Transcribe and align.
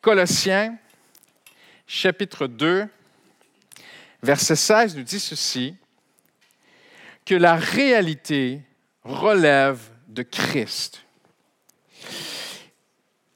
Colossiens, 0.00 0.78
chapitre 1.86 2.46
2, 2.46 2.88
verset 4.22 4.54
16 4.54 4.96
nous 4.96 5.02
dit 5.02 5.18
ceci, 5.18 5.74
que 7.24 7.34
la 7.34 7.56
réalité 7.56 8.62
relève 9.02 9.80
de 10.06 10.22
Christ. 10.22 11.04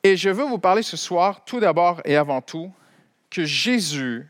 Et 0.04 0.16
je 0.16 0.30
veux 0.30 0.44
vous 0.44 0.58
parler 0.58 0.82
ce 0.82 0.96
soir, 0.96 1.44
tout 1.44 1.58
d'abord 1.58 2.00
et 2.04 2.16
avant 2.16 2.40
tout, 2.40 2.72
que 3.28 3.44
Jésus 3.44 4.26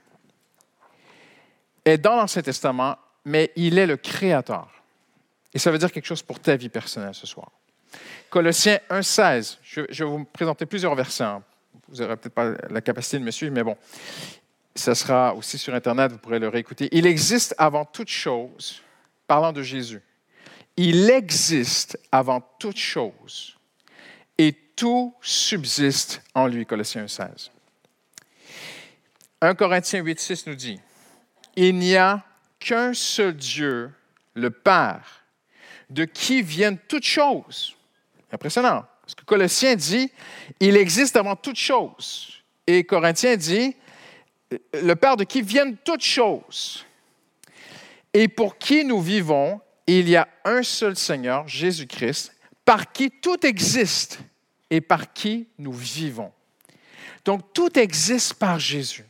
est 1.84 1.98
dans 1.98 2.16
l'Ancien 2.16 2.42
Testament, 2.42 2.96
mais 3.24 3.52
il 3.56 3.78
est 3.78 3.86
le 3.86 3.96
Créateur. 3.96 4.82
Et 5.52 5.58
ça 5.58 5.70
veut 5.70 5.78
dire 5.78 5.92
quelque 5.92 6.06
chose 6.06 6.22
pour 6.22 6.40
ta 6.40 6.56
vie 6.56 6.70
personnelle 6.70 7.14
ce 7.14 7.26
soir. 7.26 7.50
Colossiens 8.30 8.78
1,16. 8.88 9.58
Je, 9.62 9.82
je 9.90 10.04
vais 10.04 10.10
vous 10.10 10.24
présenter 10.24 10.64
plusieurs 10.64 10.94
versets. 10.94 11.24
Vous 11.88 11.96
n'aurez 11.96 12.16
peut-être 12.16 12.34
pas 12.34 12.52
la 12.70 12.80
capacité 12.80 13.18
de 13.18 13.24
me 13.24 13.30
suivre, 13.30 13.54
mais 13.54 13.62
bon, 13.62 13.76
ça 14.74 14.94
sera 14.94 15.34
aussi 15.34 15.58
sur 15.58 15.74
Internet, 15.74 16.12
vous 16.12 16.18
pourrez 16.18 16.38
le 16.38 16.48
réécouter. 16.48 16.88
Il 16.92 17.06
existe 17.06 17.54
avant 17.58 17.84
toute 17.84 18.08
chose, 18.08 18.82
parlant 19.26 19.52
de 19.52 19.62
Jésus, 19.62 20.00
il 20.76 21.10
existe 21.10 21.98
avant 22.10 22.40
toute 22.58 22.78
chose 22.78 23.58
et 24.38 24.52
tout 24.52 25.14
subsiste 25.20 26.22
en 26.34 26.46
lui, 26.46 26.64
Colossiens 26.64 27.04
1,16. 27.04 27.50
1 29.42 29.54
Corinthiens 29.54 30.02
8,6 30.02 30.44
nous 30.46 30.54
dit 30.54 30.80
Il 31.56 31.76
n'y 31.76 31.96
a 31.96 32.24
qu'un 32.58 32.94
seul 32.94 33.36
Dieu, 33.36 33.92
le 34.34 34.50
Père, 34.50 35.24
de 35.90 36.04
qui 36.04 36.42
viennent 36.42 36.78
toutes 36.88 37.04
choses. 37.04 37.76
Impressionnant. 38.30 38.86
Parce 39.02 39.14
que 39.14 39.24
Colossiens 39.24 39.76
dit 39.76 40.10
Il 40.60 40.76
existe 40.76 41.16
avant 41.16 41.36
toute 41.36 41.56
chose. 41.56 42.42
Et 42.66 42.84
Corinthiens 42.84 43.36
dit 43.36 43.76
Le 44.72 44.94
Père 44.94 45.16
de 45.16 45.24
qui 45.24 45.42
viennent 45.42 45.76
toutes 45.78 46.04
choses. 46.04 46.84
Et 48.14 48.28
pour 48.28 48.58
qui 48.58 48.84
nous 48.84 49.00
vivons, 49.00 49.60
il 49.86 50.08
y 50.08 50.16
a 50.16 50.28
un 50.44 50.62
seul 50.62 50.96
Seigneur, 50.96 51.48
Jésus-Christ, 51.48 52.34
par 52.64 52.92
qui 52.92 53.10
tout 53.10 53.44
existe 53.46 54.20
et 54.70 54.80
par 54.80 55.12
qui 55.12 55.48
nous 55.58 55.72
vivons. 55.72 56.32
Donc, 57.24 57.52
tout 57.52 57.78
existe 57.78 58.34
par 58.34 58.58
Jésus. 58.58 59.04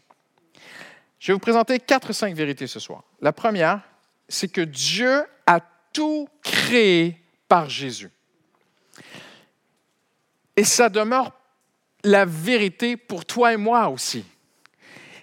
Je 1.19 1.29
vais 1.29 1.35
vous 1.35 1.39
présenter 1.41 1.79
quatre 1.79 2.11
ou 2.11 2.13
cinq 2.13 2.35
vérités 2.35 2.67
ce 2.67 2.81
soir. 2.81 3.05
La 3.21 3.33
première, 3.33 3.81
c'est 4.29 4.49
que 4.49 4.61
Dieu 4.61 5.25
a 5.47 5.61
tout 5.93 6.29
créé 6.43 7.21
par 7.49 7.71
Jésus. 7.71 8.11
Et 10.57 10.65
ça 10.65 10.89
demeure 10.89 11.33
la 12.05 12.25
vérité 12.25 12.97
pour 12.97 13.25
toi 13.25 13.53
et 13.53 13.57
moi 13.57 13.89
aussi. 13.89 14.25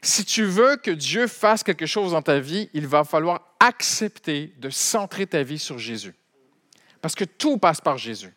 Si 0.01 0.23
tu 0.23 0.45
veux 0.45 0.77
que 0.77 0.91
Dieu 0.91 1.27
fasse 1.27 1.63
quelque 1.63 1.85
chose 1.85 2.13
dans 2.13 2.21
ta 2.21 2.39
vie, 2.39 2.69
il 2.73 2.87
va 2.87 3.03
falloir 3.03 3.41
accepter 3.59 4.53
de 4.57 4.69
centrer 4.69 5.27
ta 5.27 5.43
vie 5.43 5.59
sur 5.59 5.77
Jésus. 5.77 6.15
Parce 7.01 7.15
que 7.15 7.25
tout 7.25 7.57
passe 7.57 7.81
par 7.81 7.97
Jésus. 7.97 8.33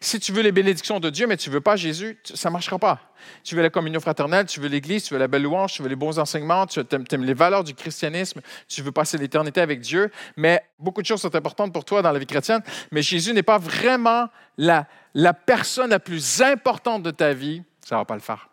Si 0.00 0.18
tu 0.18 0.32
veux 0.32 0.42
les 0.42 0.52
bénédictions 0.52 1.00
de 1.00 1.10
Dieu, 1.10 1.26
mais 1.26 1.36
tu 1.36 1.50
ne 1.50 1.54
veux 1.54 1.60
pas 1.60 1.76
Jésus, 1.76 2.18
ça 2.24 2.48
ne 2.48 2.52
marchera 2.52 2.78
pas. 2.78 3.00
Tu 3.44 3.54
veux 3.54 3.62
la 3.62 3.70
communion 3.70 4.00
fraternelle, 4.00 4.46
tu 4.46 4.60
veux 4.60 4.68
l'Église, 4.68 5.04
tu 5.04 5.14
veux 5.14 5.20
la 5.20 5.28
belle 5.28 5.42
louange, 5.42 5.74
tu 5.74 5.82
veux 5.82 5.88
les 5.88 5.96
bons 5.96 6.18
enseignements, 6.18 6.66
tu 6.66 6.80
aimes, 6.80 7.24
les 7.24 7.34
valeurs 7.34 7.64
du 7.64 7.74
christianisme, 7.74 8.40
tu 8.68 8.82
veux 8.82 8.92
passer 8.92 9.18
l'éternité 9.18 9.60
avec 9.60 9.80
Dieu, 9.80 10.10
mais 10.36 10.62
beaucoup 10.78 11.02
de 11.02 11.06
choses 11.06 11.20
sont 11.20 11.34
importantes 11.34 11.72
pour 11.72 11.84
toi 11.84 12.02
dans 12.02 12.12
la 12.12 12.18
vie 12.18 12.26
chrétienne, 12.26 12.62
mais 12.90 13.02
Jésus 13.02 13.32
n'est 13.32 13.42
pas 13.42 13.58
vraiment 13.58 14.28
la, 14.56 14.86
personne 15.34 15.90
la 15.90 16.00
plus 16.00 16.42
importante 16.42 17.02
de 17.02 17.10
ta 17.10 17.32
vie, 17.32 17.62
ça 17.84 17.96
ne 17.96 18.00
va 18.00 18.04
pas 18.04 18.14
le 18.14 18.20
faire. 18.20 18.48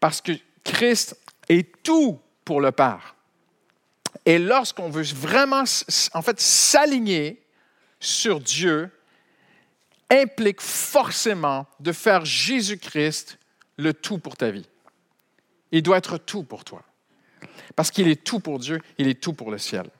Parce 0.00 0.20
que 0.20 0.32
Christ 0.64 1.16
est 1.48 1.82
tout 1.82 2.18
pour 2.44 2.60
le 2.60 2.72
Père. 2.72 3.14
Et 4.24 4.38
lorsqu'on 4.38 4.90
veut 4.90 5.04
vraiment, 5.04 5.64
en 6.14 6.22
fait, 6.22 6.40
s'aligner 6.40 7.42
sur 8.00 8.40
Dieu, 8.40 8.90
implique 10.10 10.60
forcément 10.60 11.66
de 11.80 11.92
faire 11.92 12.24
Jésus-Christ 12.24 13.38
le 13.76 13.92
tout 13.92 14.18
pour 14.18 14.36
ta 14.36 14.50
vie. 14.50 14.68
Il 15.72 15.82
doit 15.82 15.98
être 15.98 16.18
tout 16.18 16.42
pour 16.42 16.64
toi. 16.64 16.82
Parce 17.74 17.90
qu'il 17.90 18.08
est 18.08 18.22
tout 18.22 18.40
pour 18.40 18.58
Dieu, 18.58 18.80
il 18.98 19.08
est 19.08 19.20
tout 19.20 19.32
pour 19.32 19.50
le 19.50 19.58
ciel. 19.58 19.90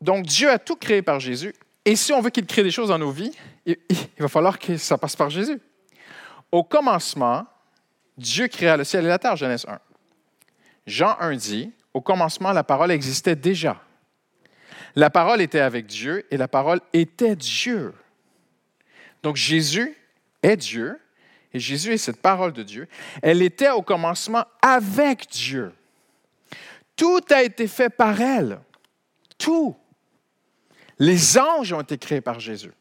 Donc 0.00 0.26
Dieu 0.26 0.50
a 0.50 0.58
tout 0.58 0.76
créé 0.76 1.02
par 1.02 1.20
Jésus. 1.20 1.54
Et 1.84 1.96
si 1.96 2.12
on 2.12 2.20
veut 2.20 2.30
qu'il 2.30 2.46
crée 2.46 2.62
des 2.62 2.70
choses 2.70 2.88
dans 2.88 2.98
nos 2.98 3.10
vies, 3.10 3.32
il, 3.64 3.76
va 4.18 4.28
falloir 4.28 4.58
que 4.58 4.76
ça 4.76 4.98
passe 4.98 5.16
par 5.16 5.30
Jésus. 5.30 5.60
Au 6.52 6.62
commencement, 6.62 7.46
Dieu 8.16 8.48
créa 8.48 8.76
le 8.76 8.84
ciel 8.84 9.04
et 9.04 9.08
la 9.08 9.18
terre, 9.18 9.36
Genèse 9.36 9.66
1. 9.68 9.78
Jean 10.86 11.16
1 11.20 11.36
dit, 11.36 11.72
au 11.94 12.00
commencement, 12.00 12.52
la 12.52 12.64
parole 12.64 12.90
existait 12.90 13.36
déjà. 13.36 13.80
La 14.96 15.10
parole 15.10 15.42
était 15.42 15.60
avec 15.60 15.86
Dieu 15.86 16.26
et 16.30 16.38
la 16.38 16.48
parole 16.48 16.80
était 16.94 17.36
Dieu. 17.36 17.92
Donc 19.22 19.36
Jésus 19.36 19.94
est 20.42 20.56
Dieu 20.56 20.98
et 21.52 21.60
Jésus 21.60 21.92
est 21.92 21.98
cette 21.98 22.20
parole 22.20 22.54
de 22.54 22.62
Dieu. 22.62 22.88
Elle 23.22 23.42
était 23.42 23.70
au 23.70 23.82
commencement 23.82 24.44
avec 24.62 25.28
Dieu. 25.30 25.72
Tout 26.96 27.20
a 27.30 27.42
été 27.42 27.68
fait 27.68 27.90
par 27.90 28.20
elle. 28.22 28.58
Tout. 29.36 29.76
Les 30.98 31.36
anges 31.38 31.74
ont 31.74 31.82
été 31.82 31.98
créés 31.98 32.22
par 32.22 32.40
Jésus. 32.40 32.72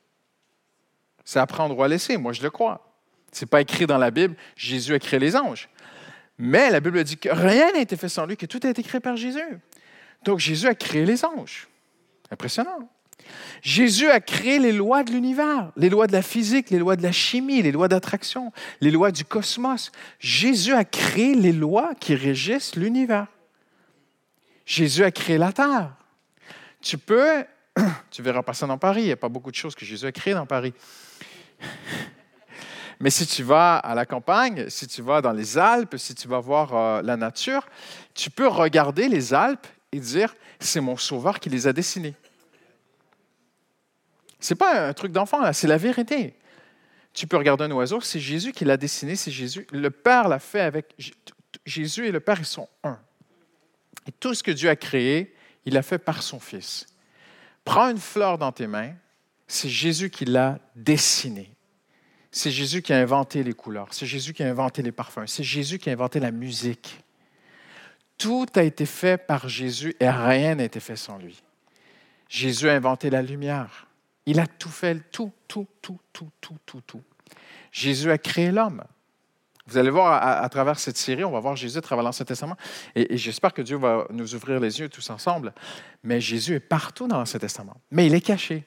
C'est 1.26 1.40
à 1.40 1.46
prendre 1.46 1.78
ou 1.78 1.84
à 1.84 1.88
laisser, 1.90 2.16
moi 2.16 2.32
je 2.32 2.42
le 2.42 2.50
crois. 2.50 2.96
Ce 3.34 3.44
n'est 3.44 3.50
pas 3.50 3.60
écrit 3.60 3.86
dans 3.86 3.98
la 3.98 4.12
Bible, 4.12 4.38
Jésus 4.56 4.94
a 4.94 5.00
créé 5.00 5.20
les 5.20 5.36
anges. 5.36 5.68
Mais 6.38 6.70
la 6.70 6.80
Bible 6.80 7.04
dit 7.04 7.18
que 7.18 7.28
rien 7.28 7.74
n'a 7.74 7.80
été 7.80 7.98
fait 7.98 8.08
sans 8.08 8.26
lui, 8.26 8.38
que 8.38 8.46
tout 8.46 8.60
a 8.64 8.70
été 8.70 8.84
créé 8.84 9.02
par 9.02 9.18
Jésus. 9.18 9.60
Donc 10.24 10.40
Jésus 10.40 10.68
a 10.68 10.76
créé 10.76 11.06
les 11.06 11.26
anges. 11.26 11.68
Impressionnant. 12.36 12.90
Jésus 13.62 14.10
a 14.10 14.20
créé 14.20 14.60
les 14.60 14.74
lois 14.74 15.06
de 15.06 15.12
l'univers, 15.14 15.72
les 15.78 15.90
lois 15.90 16.06
de 16.06 16.12
la 16.12 16.22
physique, 16.22 16.70
les 16.70 16.80
lois 16.80 16.98
de 16.98 17.02
la 17.02 17.14
chimie, 17.14 17.62
les 17.62 17.72
lois 17.72 17.88
d'attraction, 17.88 18.52
les 18.82 18.92
lois 18.92 19.10
du 19.10 19.24
cosmos. 19.24 19.90
Jésus 20.20 20.74
a 20.74 20.84
créé 20.84 21.34
les 21.34 21.54
lois 21.54 21.96
qui 21.98 22.14
régissent 22.14 22.76
l'univers. 22.76 23.28
Jésus 24.66 25.06
a 25.06 25.12
créé 25.12 25.38
la 25.38 25.54
terre. 25.54 25.96
Tu 26.82 26.98
peux, 26.98 27.46
tu 28.12 28.22
verras 28.22 28.44
pas 28.44 28.54
ça 28.54 28.68
dans 28.68 28.78
Paris, 28.78 29.04
il 29.04 29.06
n'y 29.06 29.14
a 29.14 29.16
pas 29.16 29.30
beaucoup 29.30 29.50
de 29.50 29.56
choses 29.56 29.76
que 29.76 29.86
Jésus 29.86 30.06
a 30.06 30.12
créées 30.12 30.34
dans 30.34 30.46
Paris. 30.46 30.74
Mais 33.00 33.12
si 33.12 33.26
tu 33.26 33.44
vas 33.44 33.78
à 33.78 33.96
la 33.96 34.06
campagne, 34.06 34.68
si 34.68 34.88
tu 34.88 35.02
vas 35.02 35.22
dans 35.22 35.32
les 35.32 35.58
Alpes, 35.58 35.96
si 35.98 36.14
tu 36.14 36.28
vas 36.28 36.42
voir 36.42 36.76
euh, 36.76 37.02
la 37.02 37.16
nature, 37.16 37.66
tu 38.14 38.30
peux 38.30 38.48
regarder 38.48 39.08
les 39.08 39.34
Alpes 39.34 39.68
et 39.94 40.02
dire, 40.02 40.36
c'est 40.60 40.82
mon 40.82 40.98
sauveur 40.98 41.40
qui 41.40 41.50
les 41.50 41.66
a 41.66 41.72
dessinés. 41.72 42.14
N'est 44.50 44.56
pas 44.56 44.88
un 44.88 44.94
truc 44.94 45.12
d'enfant, 45.12 45.52
c'est 45.54 45.68
la 45.68 45.78
vérité. 45.78 46.36
Tu 47.14 47.28
peux 47.28 47.38
regarder 47.38 47.64
un 47.64 47.72
oiseau, 47.72 48.02
c'est 48.02 48.20
Jésus 48.20 48.52
qui 48.52 48.66
l'a 48.66 48.78
dessiné, 48.78 49.16
c'est 49.16 49.32
Jésus. 49.32 49.66
Le 49.72 49.90
Père 49.90 50.28
l'a 50.28 50.40
fait 50.40 50.62
avec... 50.62 50.96
Jésus 51.66 52.08
et 52.08 52.12
le 52.12 52.20
Père, 52.20 52.40
ils 52.40 52.46
sont 52.46 52.68
un. 52.84 53.00
Tout 54.20 54.34
ce 54.34 54.44
que 54.44 54.52
Dieu 54.52 54.70
a 54.70 54.76
créé, 54.76 55.34
il 55.66 55.74
l'a 55.74 55.82
fait 55.82 55.98
par 55.98 56.22
son 56.22 56.40
Fils. 56.40 56.86
Prends 57.64 57.90
une 57.90 57.98
fleur 57.98 58.38
dans 58.38 58.52
tes 58.52 58.68
mains, 58.68 58.94
c'est 59.48 59.70
Jésus 59.70 60.10
qui 60.10 60.26
l'a 60.26 60.60
dessinée. 60.76 61.52
C'est 62.32 62.52
Jésus 62.52 62.82
qui 62.82 62.92
a 62.92 62.98
inventé 62.98 63.44
les 63.44 63.54
couleurs, 63.54 63.88
c'est 63.92 64.06
Jésus 64.06 64.34
qui 64.34 64.44
a 64.44 64.50
inventé 64.50 64.82
les 64.82 64.92
parfums, 64.92 65.26
c'est 65.26 65.44
Jésus 65.44 65.80
qui 65.80 65.90
a 65.90 65.94
inventé 65.94 66.20
la 66.20 66.32
musique. 66.32 67.00
Tout 68.18 68.48
a 68.56 68.64
été 68.64 68.86
fait 68.86 69.18
par 69.18 69.48
Jésus 69.48 69.96
et 70.00 70.10
rien 70.10 70.56
n'a 70.56 70.66
été 70.66 70.80
fait 70.80 70.96
sans 70.96 71.18
lui. 71.18 71.42
Jésus 72.28 72.70
a 72.70 72.74
inventé 72.74 73.10
la 73.10 73.22
lumière. 73.22 73.85
Il 74.26 74.40
a 74.40 74.48
tout 74.48 74.70
fait, 74.70 75.12
tout, 75.12 75.32
tout, 75.48 75.68
tout, 75.82 76.00
tout, 76.12 76.30
tout, 76.42 76.82
tout. 76.82 77.02
Jésus 77.72 78.12
a 78.12 78.18
créé 78.18 78.52
l'homme. 78.52 78.84
Vous 79.68 79.78
allez 79.78 79.90
voir 79.90 80.14
à, 80.14 80.42
à, 80.42 80.50
travers 80.50 80.80
cette 80.80 80.98
série, 80.98 81.24
on 81.24 81.32
va 81.32 81.40
voir 81.40 81.56
Jésus 81.56 81.78
à 81.78 81.82
travers 81.82 82.04
l'Ancien 82.04 82.26
Testament. 82.26 82.56
Et, 82.94 83.14
et 83.14 83.18
j'espère 83.18 83.54
que 83.54 83.62
Dieu 83.62 83.78
va 83.78 84.06
nous 84.12 84.36
ouvrir 84.36 84.60
les 84.60 84.80
yeux 84.80 84.90
tous 84.90 85.10
ensemble. 85.10 85.54
Mais 86.04 86.22
Jésus 86.22 86.56
est 86.56 86.60
partout 86.60 87.08
dans 87.08 87.18
l'Ancien 87.18 87.40
Testament. 87.40 87.78
Mais 87.92 88.06
il 88.06 88.14
est 88.14 88.22
caché. 88.22 88.64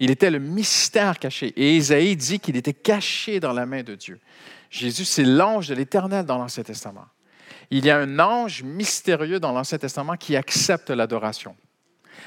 Il 0.00 0.10
était 0.10 0.30
le 0.30 0.40
mystère 0.40 1.20
caché. 1.20 1.52
Et 1.56 1.76
Isaïe 1.76 2.16
dit 2.16 2.40
qu'il 2.40 2.56
était 2.56 2.72
caché 2.72 3.38
dans 3.38 3.52
la 3.52 3.66
main 3.66 3.84
de 3.84 3.94
Dieu. 3.94 4.18
Jésus, 4.68 5.04
c'est 5.04 5.24
l'ange 5.24 5.68
de 5.68 5.74
l'Éternel 5.74 6.26
dans 6.26 6.38
l'Ancien 6.38 6.64
Testament. 6.64 7.06
Il 7.70 7.84
y 7.86 7.90
a 7.90 7.98
un 7.98 8.18
ange 8.18 8.64
mystérieux 8.64 9.38
dans 9.38 9.52
l'Ancien 9.52 9.78
Testament 9.78 10.16
qui 10.16 10.34
accepte 10.34 10.90
l'adoration. 10.90 11.54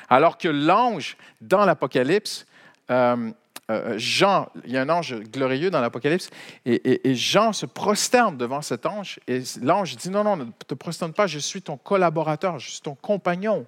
Alors 0.10 0.38
que 0.38 0.48
l'ange, 0.48 1.18
dans 1.42 1.66
l'Apocalypse, 1.66 2.46
euh, 2.90 3.32
euh, 3.72 3.96
Jean, 3.98 4.50
il 4.64 4.72
y 4.72 4.78
a 4.78 4.82
un 4.82 4.90
ange 4.90 5.16
glorieux 5.16 5.72
dans 5.72 5.82
l'Apocalypse, 5.82 6.30
et, 6.66 7.16
Jean 7.16 7.52
se 7.52 7.66
prosterne 7.66 8.38
devant 8.38 8.62
cet 8.62 8.86
ange, 8.86 9.20
et 9.28 9.42
l'ange 9.62 9.96
dit, 9.96 10.10
non, 10.10 10.24
non, 10.24 10.38
ne 10.38 10.46
te 10.68 10.76
prosterne 10.76 11.14
pas, 11.14 11.26
je 11.26 11.40
suis 11.40 11.62
ton 11.62 11.78
collaborateur, 11.78 12.60
je 12.60 12.70
suis 12.70 12.82
ton 12.82 12.96
compagnon. 12.96 13.66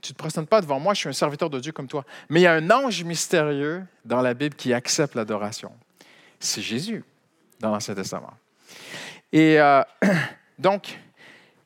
Tu 0.00 0.12
ne 0.12 0.14
te 0.14 0.18
prosternes 0.18 0.46
pas 0.46 0.60
devant 0.60 0.80
moi, 0.80 0.94
je 0.94 1.00
suis 1.00 1.08
un 1.08 1.12
serviteur 1.12 1.50
de 1.50 1.60
Dieu 1.60 1.72
comme 1.72 1.88
toi. 1.88 2.04
Mais 2.30 2.40
il 2.40 2.42
y 2.44 2.46
a 2.46 2.54
un 2.54 2.70
ange 2.70 3.04
mystérieux 3.04 3.84
dans 4.04 4.22
la 4.22 4.32
Bible 4.32 4.54
qui 4.54 4.72
accepte 4.72 5.14
l'adoration. 5.14 5.72
C'est 6.38 6.62
Jésus. 6.62 7.04
dans 7.58 7.70
l'Ancien 7.70 7.94
Testament. 7.94 8.32
Et 9.30 9.60
euh, 9.60 9.82
donc, 10.58 10.98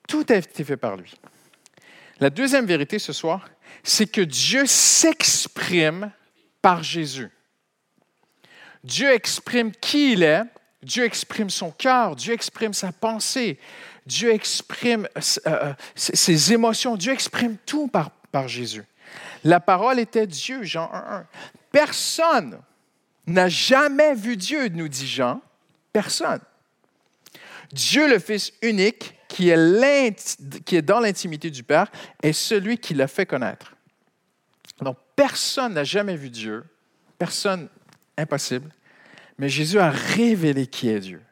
tout 0.08 0.26
a 0.30 0.34
été 0.34 0.64
fait 0.64 0.76
par 0.76 0.96
lui. 0.96 1.14
La 2.18 2.30
deuxième 2.30 2.66
vérité 2.66 2.98
ce 2.98 3.12
soir, 3.12 3.48
c'est 3.84 4.06
que 4.06 4.22
Dieu 4.22 4.66
s'exprime 4.66 6.10
par 6.62 6.82
Jésus. 6.82 7.30
Dieu 8.82 9.12
exprime 9.12 9.72
qui 9.72 10.12
il 10.12 10.22
est, 10.22 10.42
Dieu 10.82 11.04
exprime 11.04 11.50
son 11.50 11.70
cœur, 11.70 12.16
Dieu 12.16 12.34
exprime 12.34 12.74
sa 12.74 12.92
pensée, 12.92 13.58
Dieu 14.06 14.32
exprime 14.32 15.06
euh, 15.16 15.20
euh, 15.46 15.74
ses 15.94 16.52
émotions, 16.52 16.96
Dieu 16.96 17.12
exprime 17.12 17.56
tout 17.64 17.88
par, 17.88 18.10
par 18.10 18.48
Jésus. 18.48 18.84
La 19.44 19.60
parole 19.60 20.00
était 20.00 20.26
Dieu, 20.26 20.62
Jean 20.62 20.90
1.1. 20.92 21.24
Personne 21.70 22.60
n'a 23.26 23.48
jamais 23.48 24.14
vu 24.14 24.36
Dieu, 24.36 24.68
nous 24.68 24.88
dit 24.88 25.06
Jean. 25.06 25.40
Personne. 25.92 26.40
Dieu 27.72 28.08
le 28.08 28.18
Fils 28.18 28.52
unique, 28.62 29.14
qui 29.28 29.50
est, 29.50 30.64
qui 30.64 30.76
est 30.76 30.82
dans 30.82 31.00
l'intimité 31.00 31.50
du 31.50 31.62
Père, 31.62 31.90
est 32.22 32.32
celui 32.32 32.78
qui 32.78 32.94
l'a 32.94 33.08
fait 33.08 33.26
connaître. 33.26 33.73
Donc, 34.80 34.96
personne 35.16 35.74
n'a 35.74 35.84
jamais 35.84 36.16
vu 36.16 36.30
Dieu. 36.30 36.64
Personne, 37.18 37.68
impossible. 38.16 38.70
Mais 39.38 39.48
Jésus 39.48 39.78
a 39.78 39.90
révélé 39.90 40.66
qui 40.66 40.88
est 40.88 41.00
Dieu. 41.00 41.22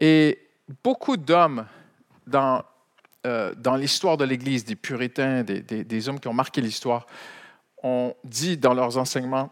Et 0.00 0.38
beaucoup 0.82 1.16
d'hommes 1.16 1.66
dans, 2.26 2.64
euh, 3.26 3.54
dans 3.54 3.76
l'histoire 3.76 4.16
de 4.16 4.24
l'Église, 4.24 4.64
des 4.64 4.76
puritains, 4.76 5.42
des, 5.42 5.62
des 5.62 6.08
hommes 6.08 6.20
qui 6.20 6.28
ont 6.28 6.34
marqué 6.34 6.60
l'histoire, 6.60 7.06
ont 7.82 8.14
dit 8.24 8.56
dans 8.56 8.74
leurs 8.74 8.96
enseignements 8.98 9.50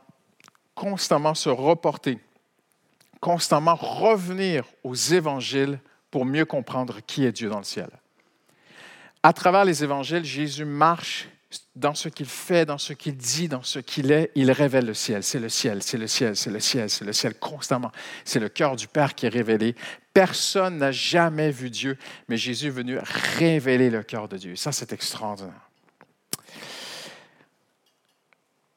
constamment 0.75 1.35
se 1.35 1.49
reporter, 1.49 2.19
constamment 3.21 3.75
revenir 3.75 4.64
aux 4.85 4.94
évangiles 4.94 5.81
pour 6.11 6.25
mieux 6.25 6.44
comprendre 6.44 7.00
qui 7.05 7.25
est 7.25 7.32
Dieu 7.32 7.50
dans 7.50 7.59
le 7.59 7.64
ciel. 7.64 7.91
À 9.23 9.32
travers 9.32 9.64
les 9.64 9.82
évangiles, 9.82 10.25
Jésus 10.25 10.64
marche 10.64 11.29
dans 11.75 11.95
ce 11.95 12.09
qu'il 12.09 12.27
fait, 12.27 12.67
dans 12.67 12.77
ce 12.77 12.93
qu'il 12.93 13.17
dit, 13.17 13.49
dans 13.49 13.62
ce 13.62 13.79
qu'il 13.79 14.12
est, 14.12 14.31
il 14.35 14.50
révèle 14.50 14.85
le 14.85 14.95
ciel. 14.95 15.23
C'est 15.23 15.39
le 15.39 15.49
ciel, 15.49 15.83
c'est 15.83 15.97
le 15.97 16.06
ciel, 16.06 16.37
c'est 16.37 16.50
le 16.50 16.61
ciel, 16.61 16.91
c'est 16.91 17.05
le 17.05 17.12
ciel 17.12 17.35
constamment. 17.39 17.91
C'est 18.25 18.41
le 18.41 18.49
cœur 18.49 18.77
du 18.77 18.87
Père 18.87 19.15
qui 19.15 19.27
est 19.27 19.31
révélé. 19.31 19.75
Personne 20.12 20.79
n'a 20.79 20.93
jamais 20.93 21.50
vu 21.50 21.71
Dieu, 21.71 21.97
mais 22.29 22.37
Jésus 22.37 22.67
est 22.67 22.71
venu 22.71 22.99
révéler 23.39 23.89
le 23.89 24.03
cœur 24.03 24.29
de 24.29 24.37
Dieu. 24.37 24.56
Ça, 24.56 24.73
c'est 24.73 24.93
extraordinaire. 24.93 25.71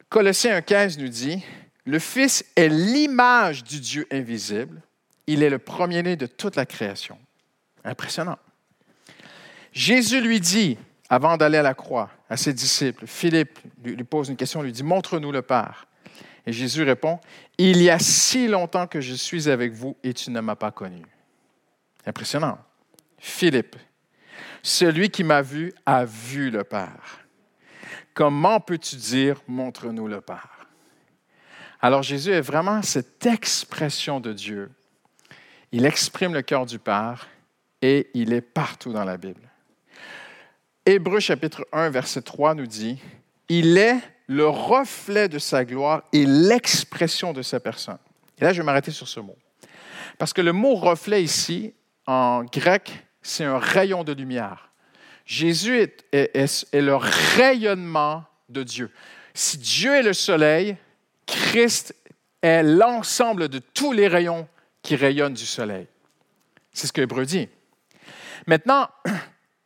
Colossiens 0.08 0.60
1,15 0.60 1.00
nous 1.00 1.10
dit 1.10 1.44
Le 1.86 2.00
Fils 2.00 2.46
est 2.56 2.70
l'image 2.70 3.64
du 3.64 3.80
Dieu 3.80 4.08
invisible. 4.12 4.82
Il 5.28 5.44
est 5.44 5.50
le 5.50 5.60
premier-né 5.60 6.16
de 6.16 6.26
toute 6.26 6.56
la 6.56 6.66
création. 6.66 7.18
Impressionnant. 7.84 8.38
Jésus 9.74 10.22
lui 10.22 10.40
dit 10.40 10.78
avant 11.12 11.36
d'aller 11.36 11.58
à 11.58 11.62
la 11.62 11.74
croix, 11.74 12.10
à 12.30 12.38
ses 12.38 12.54
disciples, 12.54 13.06
Philippe 13.06 13.60
lui 13.84 14.02
pose 14.06 14.30
une 14.30 14.38
question, 14.38 14.62
lui 14.62 14.72
dit, 14.72 14.82
Montre-nous 14.82 15.34
le 15.34 15.42
Père. 15.42 15.86
Et 16.46 16.54
Jésus 16.54 16.84
répond, 16.84 17.20
Il 17.58 17.82
y 17.82 17.90
a 17.90 18.00
si 18.00 18.48
longtemps 18.48 18.88
que 18.88 19.02
je 19.02 19.14
suis 19.14 19.50
avec 19.50 19.74
vous 19.74 19.98
et 20.04 20.14
tu 20.14 20.32
ne 20.32 20.40
m'as 20.40 20.56
pas 20.56 20.72
connu. 20.72 21.02
Impressionnant. 22.06 22.58
Philippe, 23.18 23.76
celui 24.64 25.10
qui 25.10 25.26
m'a 25.26 25.42
vu 25.42 25.74
a 25.86 26.06
vu 26.06 26.50
le 26.50 26.64
Père. 26.64 27.26
Comment 28.14 28.62
peux-tu 28.62 28.96
dire, 28.96 29.42
Montre-nous 29.50 30.08
le 30.08 30.22
Père? 30.22 30.66
Alors 31.82 32.04
Jésus 32.04 32.32
est 32.32 32.40
vraiment 32.40 32.82
cette 32.84 33.26
expression 33.26 34.22
de 34.22 34.32
Dieu. 34.32 34.72
Il 35.74 35.86
exprime 35.86 36.34
le 36.34 36.42
cœur 36.42 36.66
du 36.66 36.80
Père 36.80 37.28
et 37.82 38.10
il 38.14 38.32
est 38.32 38.40
partout 38.40 38.94
dans 38.94 39.04
la 39.04 39.18
Bible. 39.18 39.51
Hébreu 40.86 41.20
chapitre 41.20 41.68
1, 41.72 41.92
verset 41.92 42.24
3 42.24 42.56
nous 42.56 42.66
dit, 42.66 42.98
Il 43.50 43.78
est 43.78 44.00
le 44.28 44.48
reflet 44.48 45.30
de 45.30 45.38
sa 45.38 45.64
gloire 45.64 46.04
et 46.12 46.26
l'expression 46.26 47.34
de 47.34 47.44
sa 47.44 47.60
personne. 47.60 48.00
Et 48.40 48.44
là, 48.44 48.54
je 48.54 48.58
vais 48.62 48.66
m'arrêter 48.66 48.90
sur 48.90 49.08
ce 49.08 49.20
mot. 49.20 49.38
Parce 50.18 50.34
que 50.34 50.42
le 50.42 50.54
mot 50.54 50.76
reflet 50.76 51.24
ici, 51.24 51.74
en 52.08 52.44
grec, 52.46 53.06
c'est 53.22 53.44
un 53.44 53.60
rayon 53.60 54.04
de 54.04 54.14
lumière. 54.14 54.72
Jésus 55.26 55.88
est, 56.12 56.74
le 56.74 56.96
rayonnement 56.96 58.24
de 58.50 58.64
Dieu. 58.64 58.92
Si 59.36 59.60
Dieu 59.60 59.94
est 59.94 60.04
le 60.04 60.14
soleil, 60.14 60.76
Christ 61.28 61.96
est 62.42 62.64
l'ensemble 62.64 63.50
de 63.50 63.60
tous 63.60 63.92
les 63.92 64.08
rayons 64.08 64.48
qui 64.82 64.96
rayonnent 64.96 65.36
du 65.36 65.46
soleil. 65.46 65.86
C'est 66.74 66.88
ce 66.88 66.94
que 66.94 67.02
Hébreu 67.02 67.26
dit. 67.26 67.48
Maintenant, 68.48 68.90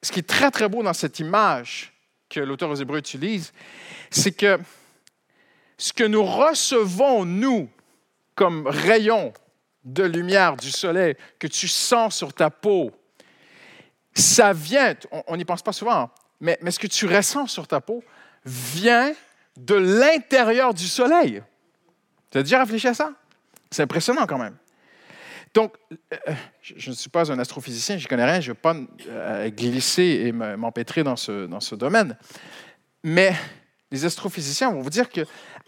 ce 0.06 0.12
qui 0.12 0.20
est 0.20 0.28
très, 0.28 0.52
très 0.52 0.70
beau 0.70 0.84
dans 0.84 0.94
cette 0.94 1.18
image 1.18 1.92
que 2.30 2.40
l'auteur 2.40 2.70
aux 2.70 2.76
Hébreux 2.76 3.00
utilise, 3.00 3.52
c'est 4.12 4.32
que 4.32 4.60
ce 5.80 5.94
que 5.94 6.04
nous 6.04 6.24
recevons, 6.24 7.26
nous, 7.26 7.68
comme 8.36 8.68
rayon 8.68 9.34
de 9.84 10.04
lumière 10.04 10.58
du 10.58 10.70
soleil 10.70 11.16
que 11.40 11.48
tu 11.48 11.68
sens 11.68 12.16
sur 12.16 12.34
ta 12.34 12.52
peau, 12.52 12.92
ça 14.14 14.54
vient, 14.54 14.94
on 15.26 15.38
n'y 15.38 15.46
pense 15.46 15.64
pas 15.64 15.74
souvent, 15.74 16.12
mais, 16.40 16.60
mais 16.62 16.70
ce 16.70 16.78
que 16.78 16.88
tu 16.88 17.08
ressens 17.08 17.48
sur 17.48 17.68
ta 17.68 17.82
peau 17.82 18.04
vient 18.46 19.12
de 19.58 19.74
l'intérieur 19.74 20.76
du 20.76 20.88
soleil. 20.88 21.42
Tu 22.30 22.38
as 22.38 22.44
déjà 22.44 22.60
réfléchi 22.60 22.88
à 22.88 22.94
ça? 22.94 23.12
C'est 23.72 23.82
impressionnant 23.82 24.28
quand 24.28 24.38
même. 24.38 24.56
Donc, 25.56 25.74
euh, 25.92 26.34
je 26.62 26.90
ne 26.90 26.96
suis 26.96 27.10
pas 27.10 27.32
un 27.32 27.40
astrophysicien, 27.40 27.98
je 27.98 28.10
connais 28.10 28.26
rien, 28.26 28.42
je 28.42 28.52
ne 28.52 28.54
vais 28.54 28.60
pas 28.60 28.76
euh, 29.08 29.50
glisser 29.50 30.26
et 30.26 30.32
m'empêtrer 30.34 31.02
dans 31.02 31.16
ce, 31.16 31.48
dans 31.48 31.62
ce 31.62 31.76
domaine. 31.76 32.18
Mais 33.04 33.34
les 33.90 34.04
astrophysiciens 34.04 34.70
vont 34.72 34.82
vous 34.82 34.90
dire 34.90 35.10
qu'à 35.10 35.24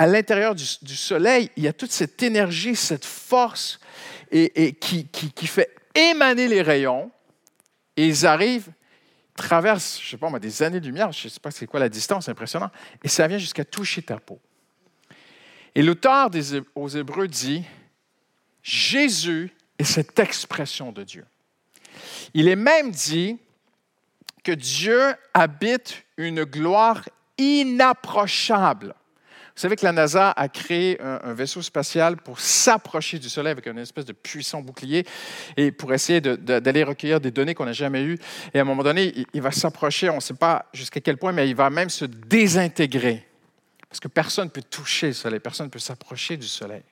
l'intérieur 0.05 0.55
du, 0.55 0.65
Soleil, 0.65 1.49
il 1.55 1.63
y 1.63 1.69
a 1.69 1.73
toute 1.73 1.93
cette 1.93 2.21
énergie, 2.21 2.75
cette 2.75 3.05
force 3.05 3.79
et, 4.29 4.73
qui, 4.73 5.07
qui, 5.07 5.47
fait 5.47 5.73
émaner 5.95 6.49
les 6.49 6.61
rayons. 6.61 7.09
Et 7.95 8.07
ils 8.07 8.25
arrivent, 8.25 8.69
traversent, 9.37 10.01
je 10.01 10.05
ne 10.05 10.09
sais 10.09 10.17
pas 10.17 10.37
des 10.37 10.63
années-lumière, 10.63 11.13
je 11.13 11.27
ne 11.27 11.29
sais 11.29 11.39
pas 11.39 11.49
c'est 11.49 11.65
quoi 11.65 11.79
la 11.79 11.87
distance, 11.87 12.27
impressionnant, 12.27 12.71
et 13.03 13.07
ça 13.07 13.25
vient 13.25 13.37
jusqu'à 13.37 13.63
toucher 13.63 14.01
ta 14.01 14.19
peau. 14.19 14.41
Et 15.75 15.81
l'auteur 15.81 16.29
aux 16.75 16.89
Hébreux 16.89 17.29
dit, 17.29 17.63
Jésus 18.61 19.53
et 19.79 19.83
cette 19.83 20.17
expression 20.19 20.91
de 20.91 21.03
Dieu. 21.03 21.25
Il 22.33 22.47
est 22.47 22.55
même 22.55 22.91
dit 22.91 23.37
que 24.43 24.51
Dieu 24.51 25.01
habite 25.33 26.03
une 26.17 26.43
gloire 26.43 27.03
inapprochable. 27.37 28.95
Vous 29.55 29.61
savez 29.61 29.75
que 29.75 29.83
la 29.83 29.91
NASA 29.91 30.29
a 30.31 30.49
créé 30.49 31.01
un, 31.01 31.33
vaisseau 31.33 31.63
spatial 31.63 32.17
pour 32.17 32.39
s'approcher 32.39 33.17
du 33.17 33.27
Soleil 33.27 33.53
avec 33.53 33.65
une 33.65 33.79
espèce 33.79 34.05
de 34.05 34.13
puissant 34.13 34.61
bouclier 34.61 35.03
et 35.57 35.71
pour 35.71 35.91
essayer 35.93 36.21
d'aller 36.21 36.83
recueillir 36.83 37.19
des 37.19 37.31
données 37.31 37.55
qu'on 37.55 37.65
n'a 37.65 37.73
jamais 37.73 38.03
eues. 38.03 38.19
Et 38.53 38.59
à 38.59 38.61
un 38.61 38.65
moment 38.65 38.83
donné, 38.83 39.11
il, 39.15 39.25
il 39.33 39.41
va 39.41 39.49
s'approcher, 39.49 40.11
on 40.11 40.17
ne 40.17 40.19
sait 40.19 40.35
pas 40.35 40.67
jusqu'à 40.73 41.01
quel 41.01 41.17
point, 41.17 41.31
mais 41.31 41.49
il 41.49 41.55
va 41.55 41.71
même 41.71 41.89
se 41.89 42.05
désintégrer. 42.05 43.27
Parce 43.89 43.99
que 43.99 44.07
personne 44.07 44.45
ne 44.45 44.51
peut 44.51 44.61
toucher 44.61 45.07
le 45.07 45.13
Soleil, 45.13 45.39
personne 45.39 45.65
ne 45.65 45.71
peut 45.71 45.79
s'approcher 45.79 46.37
du 46.37 46.47
Soleil. 46.47 46.83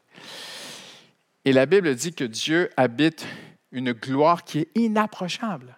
Et 1.45 1.53
la 1.53 1.67
Bible 1.67 1.93
dit 1.93 2.11
que 2.11 2.23
Dieu 2.23 2.71
habite 2.75 3.25
une 3.71 3.91
gloire 3.91 4.43
qui 4.43 4.59
est 4.59 4.69
inapprochable. 4.73 5.77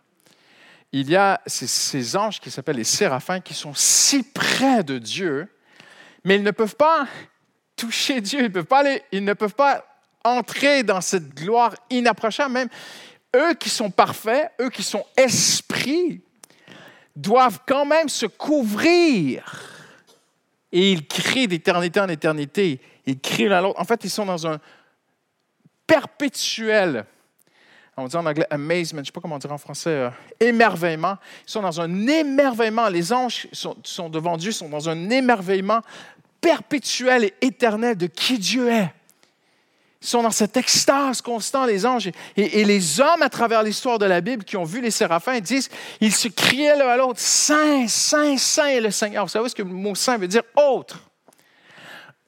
Il 0.94 1.10
y 1.10 1.18
a 1.18 1.42
ces, 1.46 2.16
anges 2.16 2.40
qui 2.40 2.50
s'appellent 2.50 2.78
les 2.78 2.86
séraphins 2.86 3.42
qui 3.42 3.54
sont 3.54 3.74
si 3.74 4.24
près 4.24 4.84
de 4.86 4.98
Dieu, 4.98 5.50
mais 6.24 6.38
ils 6.38 6.44
ne 6.44 6.52
peuvent 6.52 6.78
pas 6.78 7.06
toucher 7.76 8.22
Dieu, 8.22 8.46
ils, 8.46 8.52
peuvent 8.52 8.66
pas 8.66 8.84
ils 9.12 9.26
ne 9.26 9.34
peuvent 9.34 9.54
pas 9.54 9.86
entrer 10.24 10.84
dans 10.84 11.02
cette 11.02 11.36
gloire 11.36 11.76
inapprochable. 11.90 12.54
Même 12.54 12.70
eux 13.36 13.54
qui 13.56 13.70
sont 13.70 13.92
parfaits, 13.92 14.54
eux 14.62 14.70
qui 14.70 14.84
sont 14.84 15.06
esprits, 15.18 16.22
doivent 17.14 17.60
quand 17.68 17.86
même 17.86 18.08
se 18.08 18.26
couvrir. 18.26 19.44
Et 20.72 20.94
ils 20.94 21.06
crient 21.06 21.48
d'éternité 21.48 22.00
en 22.00 22.08
éternité. 22.08 22.80
Ils 23.06 23.20
crient 23.20 23.50
l'un 23.50 23.58
à 23.58 23.62
l'autre. 23.62 23.80
En 23.80 23.86
fait, 23.86 24.04
ils 24.06 24.10
sont 24.10 24.26
dans 24.26 24.48
un, 24.48 24.60
perpétuel. 25.88 27.06
On 28.00 28.06
dit 28.06 28.16
en 28.16 28.26
anglais 28.28 28.46
amazement, 28.52 28.98
je 28.98 29.02
ne 29.02 29.06
sais 29.06 29.12
pas 29.12 29.22
comment 29.22 29.40
dire 29.40 29.52
en 29.52 29.58
français, 29.58 29.90
euh, 29.90 30.10
émerveillement. 30.40 31.18
Ils 31.48 31.52
sont 31.52 31.64
dans 31.64 31.82
un 31.82 32.06
émerveillement. 32.06 32.90
Les 32.90 33.12
anges 33.12 33.48
sont, 33.52 33.76
sont, 33.84 34.08
devant 34.08 34.38
Dieu, 34.38 34.52
sont 34.52 34.70
dans 34.70 34.88
un 34.88 35.10
émerveillement 35.10 35.82
perpétuel 36.40 37.24
et 37.24 37.34
éternel 37.42 37.98
de 37.98 38.06
qui 38.06 38.38
Dieu 38.38 38.70
est. 38.70 38.94
Ils 40.00 40.08
sont 40.08 40.22
dans 40.22 40.30
cette 40.30 40.56
extase 40.58 41.24
constante, 41.24 41.68
les 41.70 41.88
anges. 41.88 42.06
Et, 42.06 42.14
et 42.36 42.66
les 42.66 43.02
hommes, 43.02 43.24
à 43.24 43.30
travers 43.30 43.64
l'histoire 43.64 43.98
de 43.98 44.06
la 44.06 44.22
Bible, 44.22 44.44
qui 44.44 44.58
ont 44.58 44.64
vu 44.64 44.80
les 44.80 44.92
séraphins, 44.92 45.40
disent, 45.40 45.70
ils 46.00 46.14
se 46.14 46.28
criaient 46.28 46.78
l'un 46.78 46.90
à 46.90 46.98
l'autre, 46.98 47.20
Saint, 47.20 47.88
Saint, 47.88 48.38
Saint 48.38 48.68
est 48.68 48.82
le 48.82 48.92
Seigneur. 48.92 49.26
Vous 49.26 49.32
savez 49.32 49.50
ce 49.50 49.56
que 49.56 49.64
le 49.64 49.70
mot 49.70 49.96
Saint 49.96 50.20
veut 50.20 50.28
dire? 50.28 50.44
Autre? 50.56 51.02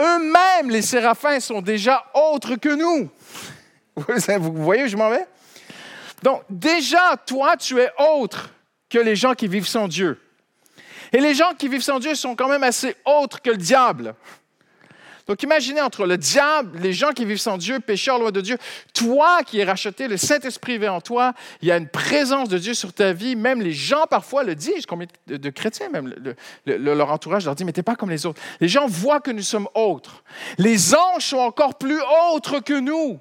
Eux-mêmes, 0.01 0.69
les 0.69 0.81
séraphins, 0.81 1.39
sont 1.39 1.61
déjà 1.61 2.05
autres 2.13 2.55
que 2.55 2.69
nous. 2.69 3.09
Vous 3.95 4.63
voyez 4.63 4.83
où 4.83 4.87
je 4.87 4.97
m'en 4.97 5.09
vais? 5.09 5.27
Donc, 6.23 6.43
déjà, 6.49 7.15
toi, 7.25 7.57
tu 7.57 7.79
es 7.79 7.91
autre 7.97 8.49
que 8.89 8.97
les 8.97 9.15
gens 9.15 9.33
qui 9.33 9.47
vivent 9.47 9.67
sans 9.67 9.87
Dieu. 9.87 10.19
Et 11.11 11.19
les 11.19 11.33
gens 11.33 11.53
qui 11.57 11.67
vivent 11.67 11.83
sans 11.83 11.99
Dieu 11.99 12.15
sont 12.15 12.35
quand 12.35 12.47
même 12.47 12.63
assez 12.63 12.95
autres 13.05 13.41
que 13.41 13.49
le 13.49 13.57
diable. 13.57 14.13
Donc 15.29 15.43
imaginez 15.43 15.79
entre 15.79 16.07
le 16.07 16.17
diable, 16.17 16.79
les 16.79 16.91
gens 16.91 17.11
qui 17.11 17.23
vivent 17.23 17.37
sans 17.37 17.59
Dieu, 17.59 17.79
pécheurs, 17.79 18.17
loi 18.17 18.31
de 18.31 18.41
Dieu, 18.41 18.57
toi 18.95 19.43
qui 19.45 19.59
es 19.59 19.63
racheté, 19.63 20.07
le 20.07 20.17
Saint-Esprit 20.17 20.79
vit 20.79 20.87
en 20.87 21.01
toi, 21.01 21.33
il 21.61 21.67
y 21.67 21.71
a 21.71 21.77
une 21.77 21.87
présence 21.87 22.49
de 22.49 22.57
Dieu 22.57 22.73
sur 22.73 22.93
ta 22.93 23.13
vie, 23.13 23.35
même 23.35 23.61
les 23.61 23.71
gens 23.71 24.07
parfois 24.09 24.43
le 24.43 24.55
disent, 24.55 24.87
combien 24.87 25.05
de, 25.27 25.49
chrétiens 25.51 25.89
même, 25.89 26.11
leur 26.65 27.11
entourage 27.11 27.45
leur 27.45 27.53
dit, 27.53 27.63
mais 27.63 27.73
t'es 27.73 27.83
pas 27.83 27.95
comme 27.95 28.09
les 28.09 28.25
autres. 28.25 28.41
Les 28.59 28.67
gens 28.67 28.87
voient 28.87 29.19
que 29.19 29.29
nous 29.29 29.43
sommes 29.43 29.67
autres. 29.75 30.23
Les 30.57 30.95
anges 30.95 31.27
sont 31.27 31.37
encore 31.37 31.77
plus 31.77 31.99
autres 32.33 32.59
que 32.59 32.79
nous. 32.79 33.19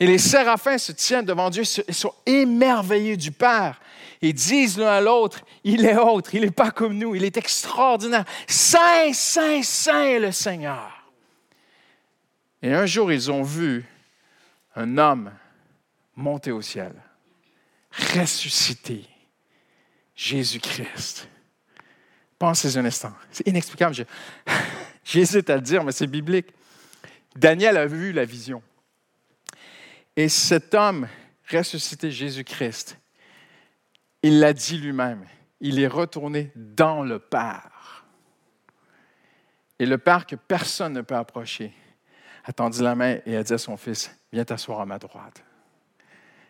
Et 0.00 0.06
les 0.06 0.18
séraphins 0.18 0.78
se 0.78 0.92
tiennent 0.92 1.24
devant 1.24 1.50
Dieu 1.50 1.62
et 1.86 1.92
sont 1.92 2.14
émerveillés 2.26 3.16
du 3.16 3.30
Père 3.30 3.80
et 4.20 4.32
disent 4.32 4.78
l'un 4.78 4.88
à 4.88 5.00
l'autre, 5.00 5.44
il 5.62 5.84
est 5.84 5.96
autre, 5.96 6.34
il 6.34 6.42
n'est 6.42 6.50
pas 6.50 6.70
comme 6.70 6.96
nous, 6.96 7.14
il 7.14 7.24
est 7.24 7.36
extraordinaire. 7.36 8.24
Saint, 8.46 9.12
Saint, 9.12 9.62
Saint 9.62 10.18
le 10.18 10.32
Seigneur. 10.32 10.90
Et 12.62 12.72
un 12.72 12.86
jour, 12.86 13.12
ils 13.12 13.30
ont 13.30 13.42
vu 13.42 13.84
un 14.74 14.98
homme 14.98 15.30
monter 16.16 16.50
au 16.50 16.62
ciel, 16.62 16.92
ressuscité, 18.16 19.04
Jésus-Christ. 20.16 21.28
Pensez 22.38 22.76
un 22.76 22.84
instant. 22.84 23.12
C'est 23.30 23.46
inexplicable. 23.46 23.94
J'hésite 25.04 25.50
à 25.50 25.56
le 25.56 25.60
dire, 25.60 25.84
mais 25.84 25.92
c'est 25.92 26.06
biblique. 26.06 26.48
Daniel 27.36 27.76
a 27.76 27.86
vu 27.86 28.12
la 28.12 28.24
vision. 28.24 28.62
Et 30.16 30.28
cet 30.28 30.74
homme 30.74 31.08
ressuscité, 31.50 32.10
Jésus-Christ, 32.10 32.98
il 34.22 34.40
l'a 34.40 34.52
dit 34.52 34.78
lui-même, 34.78 35.24
il 35.60 35.78
est 35.78 35.88
retourné 35.88 36.52
dans 36.54 37.02
le 37.02 37.18
Père. 37.18 38.06
Et 39.78 39.86
le 39.86 39.98
Père 39.98 40.26
que 40.26 40.36
personne 40.36 40.92
ne 40.92 41.02
peut 41.02 41.16
approcher 41.16 41.72
a 42.44 42.52
tendu 42.52 42.82
la 42.82 42.94
main 42.94 43.18
et 43.26 43.36
a 43.36 43.42
dit 43.42 43.54
à 43.54 43.58
son 43.58 43.76
fils, 43.76 44.14
viens 44.32 44.44
t'asseoir 44.44 44.80
à 44.80 44.86
ma 44.86 44.98
droite. 44.98 45.42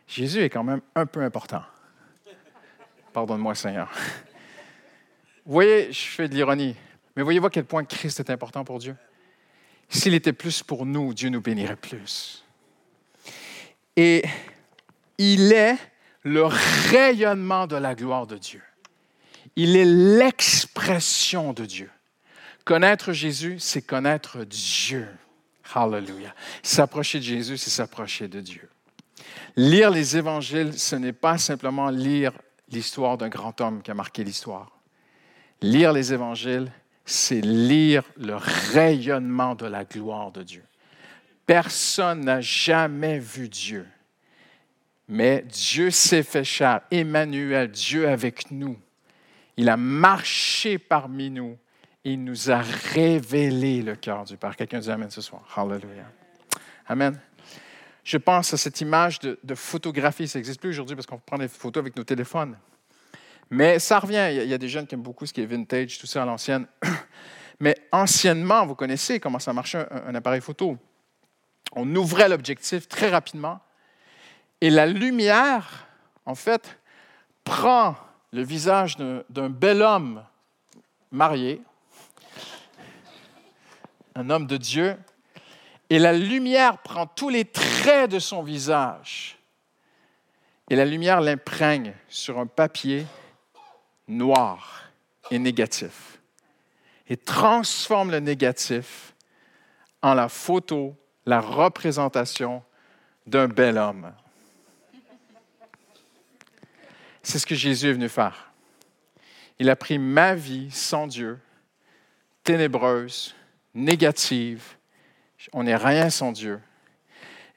Jésus 0.07 0.41
est 0.41 0.51
quand 0.51 0.65
même 0.65 0.81
un 0.95 1.07
peu 1.07 1.23
important. 1.23 1.63
Pardonne-moi 3.13 3.55
Seigneur. 3.55 3.91
Vous 5.47 5.53
voyez, 5.53 5.93
je 5.93 6.07
fais 6.07 6.29
de 6.29 6.35
l'ironie, 6.35 6.75
mais 7.15 7.23
voyez-vous 7.23 7.47
à 7.47 7.51
quel 7.51 7.65
point 7.65 7.85
Christ 7.85 8.19
est 8.21 8.31
important 8.31 8.65
pour 8.65 8.79
Dieu? 8.79 8.97
S'il 9.89 10.15
était 10.15 10.33
plus 10.33 10.63
pour 10.63 10.85
nous, 10.85 11.15
Dieu 11.15 11.29
nous 11.29 11.41
bénirait 11.41 11.77
plus. 11.77 12.44
Et 13.97 14.25
il 15.19 15.53
est 15.53 15.77
le 16.23 16.45
rayonnement 16.45 17.67
de 17.67 17.77
la 17.77 17.95
gloire 17.95 18.27
de 18.27 18.37
Dieu. 18.37 18.63
Il 19.57 19.77
est 19.77 19.85
l'expression 19.85 21.53
de 21.53 21.65
Dieu. 21.65 21.91
Connaître 22.65 23.13
Jésus, 23.13 23.57
c'est 23.61 23.83
connaître 23.83 24.45
Dieu. 24.45 25.07
Hallelujah. 25.75 26.35
S'approcher 26.63 27.19
de 27.19 27.25
Jésus, 27.25 27.59
c'est 27.59 27.71
s'approcher 27.71 28.27
de 28.27 28.41
Dieu. 28.41 28.69
Lire 29.57 29.91
les 29.91 30.17
évangiles, 30.17 30.77
ce 30.79 30.97
n'est 30.97 31.13
pas 31.13 31.39
simplement 31.39 31.91
lire 31.91 32.33
l'histoire 32.71 33.19
d'un 33.19 33.29
grand 33.29 33.61
homme 33.61 33.83
qui 33.83 33.91
a 33.91 33.95
marqué 33.95 34.25
l'histoire. 34.25 34.71
Lire 35.61 35.93
les 35.93 36.13
évangiles, 36.13 36.71
c'est 37.05 37.41
lire 37.41 38.03
le 38.17 38.37
rayonnement 38.37 39.55
de 39.55 39.67
la 39.67 39.85
gloire 39.85 40.33
de 40.33 40.43
Dieu. 40.43 40.65
Personne 41.47 42.21
n'a 42.25 42.41
jamais 42.41 43.19
vu 43.19 43.49
Dieu. 43.49 43.87
Mais 45.09 45.43
Dieu 45.43 45.91
s'est 45.91 46.23
fait 46.23 46.45
chair. 46.45 46.81
Emmanuel, 46.91 47.71
Dieu 47.71 48.09
avec 48.09 48.51
nous. 48.51 48.79
Il 49.57 49.69
a 49.69 49.77
marché 49.77 50.79
parmi 50.79 51.31
nous 51.31 51.59
et 52.05 52.13
il 52.13 52.25
nous 52.25 52.51
a 52.51 52.61
révélé 52.93 53.83
le 53.83 53.95
cœur 53.95 54.25
du 54.25 54.37
Père. 54.37 54.57
Quelqu'un 54.57 54.79
dit 54.79 54.91
Amen 54.91 55.11
ce 55.11 55.21
soir. 55.21 55.43
Hallelujah. 55.55 56.11
Amen. 56.87 57.21
Je 58.03 58.19
pense 58.19 58.53
à 58.53 58.57
cette 58.57 58.81
image 58.81 59.19
de, 59.21 59.55
photographie. 59.55 60.27
Ça 60.27 60.39
n'existe 60.39 60.61
plus 60.61 60.71
aujourd'hui 60.71 60.97
parce 60.97 61.07
qu'on 61.07 61.19
prend 61.19 61.39
des 61.39 61.49
photos 61.49 61.83
avec 61.83 61.97
nos 61.97 62.05
téléphones. 62.05 62.59
Mais 63.51 63.79
ça 63.79 63.99
revient. 63.99 64.29
Il 64.31 64.49
y, 64.49 64.55
a, 64.55 64.59
des 64.59 64.69
jeunes 64.69 64.87
qui 64.87 64.95
aiment 64.95 65.03
beaucoup 65.03 65.27
ce 65.27 65.33
qui 65.33 65.43
est 65.43 65.47
vintage, 65.47 65.99
tout 65.99 66.07
ça 66.07 66.23
à 66.23 66.27
l'ancienne. 66.27 66.67
Mais 67.61 67.77
anciennement, 67.93 68.67
vous 68.67 68.75
connaissez 68.75 69.21
comment 69.21 69.39
ça 69.39 69.53
marchait 69.53 69.87
un 69.91 70.15
appareil 70.15 70.41
photo 70.41 70.79
on 71.75 71.95
ouvrait 71.95 72.29
l'objectif 72.29 72.89
très 72.89 73.11
rapidement. 73.11 73.61
Et 74.61 74.71
la 74.71 74.87
lumière, 74.87 75.87
en 76.27 76.35
fait, 76.35 76.79
prend 77.45 77.97
le 78.33 78.43
visage 78.43 78.97
d'un 78.97 79.51
bel 79.51 79.83
homme 79.83 80.25
marié, 81.11 81.63
un 84.15 84.31
homme 84.31 84.47
de 84.47 84.57
Dieu, 84.57 84.97
et 85.91 85.99
la 85.99 86.13
lumière 86.13 86.79
prend 86.79 87.07
tous 87.07 87.29
les 87.29 87.45
traits 87.45 88.11
de 88.11 88.19
son 88.19 88.43
visage 88.43 89.39
et 90.71 90.77
la 90.77 90.85
lumière 90.85 91.21
l'imprègne 91.21 91.95
sur 92.09 92.39
un 92.39 92.47
papier 92.47 93.07
noir 94.09 94.85
et 95.31 95.39
négatif 95.39 96.21
et 97.09 97.17
transforme 97.17 98.11
le 98.11 98.21
négatif 98.21 99.15
en 100.03 100.15
la 100.15 100.29
photo 100.29 100.97
la 101.27 101.41
représentation 101.41 102.63
d'un 103.27 103.49
bel 103.49 103.79
homme. 103.79 104.13
C'est 107.23 107.39
ce 107.39 107.47
que 107.47 107.55
Jésus 107.55 107.89
est 107.89 107.93
venu 107.93 108.09
faire. 108.09 108.53
Il 109.59 109.71
a 109.71 109.77
pris 109.77 109.99
ma 109.99 110.35
vie 110.35 110.71
sans 110.71 111.07
Dieu, 111.07 111.39
ténébreuse, 112.43 113.35
négative. 113.75 114.63
On 115.53 115.63
n'est 115.63 115.77
rien 115.77 116.11
sans 116.11 116.33
Dieu. 116.33 116.61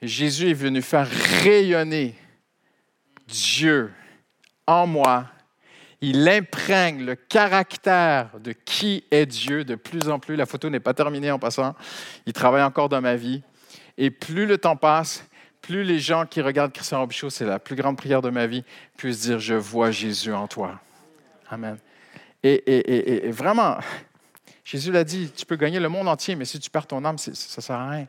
Jésus 0.00 0.50
est 0.50 0.54
venu 0.54 0.80
faire 0.80 1.08
rayonner 1.42 2.14
Dieu 3.26 3.92
en 4.66 4.86
moi. 4.86 5.26
Il 6.00 6.28
imprègne 6.28 7.04
le 7.04 7.16
caractère 7.16 8.30
de 8.38 8.52
qui 8.52 9.04
est 9.10 9.26
Dieu 9.26 9.64
de 9.64 9.74
plus 9.74 10.08
en 10.08 10.20
plus. 10.20 10.36
La 10.36 10.46
photo 10.46 10.70
n'est 10.70 10.80
pas 10.80 10.94
terminée 10.94 11.30
en 11.30 11.38
passant. 11.38 11.74
Il 12.24 12.32
travaille 12.32 12.62
encore 12.62 12.88
dans 12.88 13.00
ma 13.00 13.16
vie. 13.16 13.42
Et 13.98 14.10
plus 14.10 14.46
le 14.46 14.56
temps 14.56 14.76
passe, 14.76 15.24
plus 15.60 15.82
les 15.82 15.98
gens 15.98 16.24
qui 16.24 16.40
regardent 16.40 16.72
Christian 16.72 17.00
Robichaud, 17.00 17.30
c'est 17.30 17.44
la 17.44 17.58
plus 17.58 17.74
grande 17.74 17.96
prière 17.96 18.22
de 18.22 18.30
ma 18.30 18.46
vie, 18.46 18.64
puissent 18.96 19.22
dire 19.22 19.40
Je 19.40 19.54
vois 19.54 19.90
Jésus 19.90 20.32
en 20.32 20.46
toi. 20.46 20.80
Amen. 21.50 21.76
Et, 22.44 23.30
vraiment, 23.30 23.78
Jésus 24.64 24.92
l'a 24.92 25.02
dit 25.02 25.30
tu 25.36 25.44
peux 25.44 25.56
gagner 25.56 25.80
le 25.80 25.88
monde 25.88 26.08
entier, 26.08 26.36
mais 26.36 26.44
si 26.44 26.60
tu 26.60 26.70
perds 26.70 26.86
ton 26.86 27.04
âme, 27.04 27.18
ça 27.18 27.32
ne 27.32 27.34
sert 27.34 27.76
à 27.76 27.90
rien. 27.90 28.06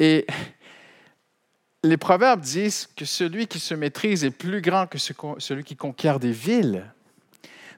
Et 0.00 0.26
les 1.84 1.96
proverbes 1.96 2.40
disent 2.40 2.88
que 2.96 3.04
celui 3.04 3.46
qui 3.46 3.60
se 3.60 3.74
maîtrise 3.74 4.24
est 4.24 4.30
plus 4.30 4.60
grand 4.60 4.86
que 4.86 4.98
celui 4.98 5.62
qui 5.64 5.76
conquiert 5.76 6.18
des 6.18 6.32
villes. 6.32 6.92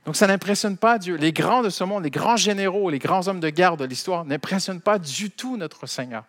Donc 0.04 0.16
ça 0.16 0.26
n'impressionne 0.26 0.76
pas 0.76 0.99
Dieu. 0.99 1.16
Les 1.16 1.33
grands 1.33 1.62
de 1.62 1.69
ce 1.69 1.85
monde, 1.85 2.04
les 2.04 2.11
grands 2.11 2.37
généraux, 2.37 2.90
les 2.90 2.99
grands 2.99 3.28
hommes 3.28 3.40
de 3.40 3.50
guerre 3.50 3.76
de 3.76 3.85
l'histoire 3.85 4.25
n'impressionnent 4.25 4.80
pas 4.80 4.99
du 4.99 5.30
tout 5.30 5.57
notre 5.57 5.87
Seigneur. 5.87 6.25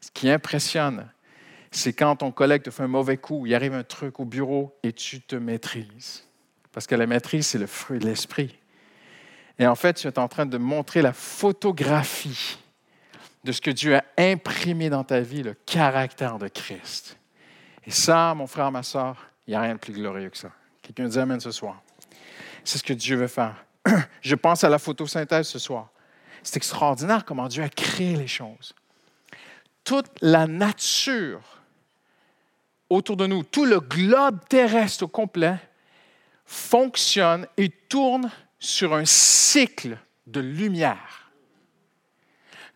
Ce 0.00 0.10
qui 0.10 0.30
impressionne, 0.30 1.08
c'est 1.70 1.92
quand 1.92 2.16
ton 2.16 2.32
collègue 2.32 2.62
te 2.62 2.70
fait 2.70 2.82
un 2.82 2.88
mauvais 2.88 3.16
coup, 3.16 3.46
il 3.46 3.54
arrive 3.54 3.74
un 3.74 3.84
truc 3.84 4.20
au 4.20 4.24
bureau 4.24 4.76
et 4.82 4.92
tu 4.92 5.20
te 5.20 5.36
maîtrises. 5.36 6.24
Parce 6.72 6.86
que 6.86 6.94
la 6.94 7.06
maîtrise, 7.06 7.46
c'est 7.46 7.58
le 7.58 7.66
fruit 7.66 7.98
de 7.98 8.06
l'esprit. 8.06 8.56
Et 9.58 9.66
en 9.66 9.74
fait, 9.74 9.94
tu 9.94 10.06
es 10.06 10.18
en 10.18 10.28
train 10.28 10.46
de 10.46 10.58
montrer 10.58 11.02
la 11.02 11.12
photographie 11.12 12.58
de 13.44 13.52
ce 13.52 13.60
que 13.60 13.70
Dieu 13.70 13.96
a 13.96 14.04
imprimé 14.16 14.90
dans 14.90 15.04
ta 15.04 15.20
vie, 15.20 15.42
le 15.42 15.54
caractère 15.54 16.38
de 16.38 16.48
Christ. 16.48 17.18
Et 17.84 17.90
ça, 17.90 18.34
mon 18.34 18.46
frère, 18.46 18.70
ma 18.70 18.82
soeur, 18.82 19.16
il 19.46 19.50
n'y 19.50 19.56
a 19.56 19.60
rien 19.60 19.74
de 19.74 19.78
plus 19.78 19.92
glorieux 19.92 20.30
que 20.30 20.36
ça. 20.36 20.50
Quelqu'un 20.82 21.08
dit 21.08 21.18
Amen 21.18 21.40
ce 21.40 21.50
soir. 21.50 21.82
C'est 22.68 22.76
ce 22.76 22.82
que 22.82 22.92
Dieu 22.92 23.16
veut 23.16 23.28
faire. 23.28 23.64
Je 24.20 24.34
pense 24.34 24.62
à 24.62 24.68
la 24.68 24.78
photosynthèse 24.78 25.48
ce 25.48 25.58
soir. 25.58 25.88
C'est 26.42 26.58
extraordinaire 26.58 27.24
comment 27.24 27.48
Dieu 27.48 27.62
a 27.62 27.70
créé 27.70 28.14
les 28.14 28.26
choses. 28.26 28.74
Toute 29.84 30.10
la 30.20 30.46
nature 30.46 31.40
autour 32.90 33.16
de 33.16 33.26
nous, 33.26 33.42
tout 33.42 33.64
le 33.64 33.80
globe 33.80 34.40
terrestre 34.50 35.04
au 35.04 35.08
complet 35.08 35.58
fonctionne 36.44 37.46
et 37.56 37.70
tourne 37.70 38.30
sur 38.58 38.92
un 38.92 39.06
cycle 39.06 39.96
de 40.26 40.40
lumière. 40.40 41.32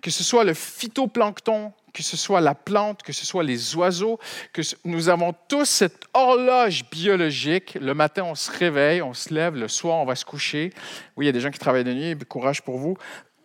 Que 0.00 0.10
ce 0.10 0.24
soit 0.24 0.44
le 0.44 0.54
phytoplancton 0.54 1.70
que 1.92 2.02
ce 2.02 2.16
soit 2.16 2.40
la 2.40 2.54
plante, 2.54 3.02
que 3.02 3.12
ce 3.12 3.26
soit 3.26 3.42
les 3.42 3.76
oiseaux, 3.76 4.18
que 4.52 4.62
nous 4.84 5.08
avons 5.08 5.34
tous 5.48 5.66
cette 5.66 6.04
horloge 6.14 6.88
biologique. 6.90 7.76
Le 7.80 7.94
matin, 7.94 8.24
on 8.24 8.34
se 8.34 8.50
réveille, 8.50 9.02
on 9.02 9.14
se 9.14 9.32
lève, 9.32 9.54
le 9.54 9.68
soir, 9.68 9.98
on 9.98 10.04
va 10.04 10.14
se 10.14 10.24
coucher. 10.24 10.72
Oui, 11.16 11.24
il 11.24 11.26
y 11.26 11.28
a 11.28 11.32
des 11.32 11.40
gens 11.40 11.50
qui 11.50 11.58
travaillent 11.58 11.84
de 11.84 11.92
nuit, 11.92 12.16
courage 12.26 12.62
pour 12.62 12.78
vous. 12.78 12.96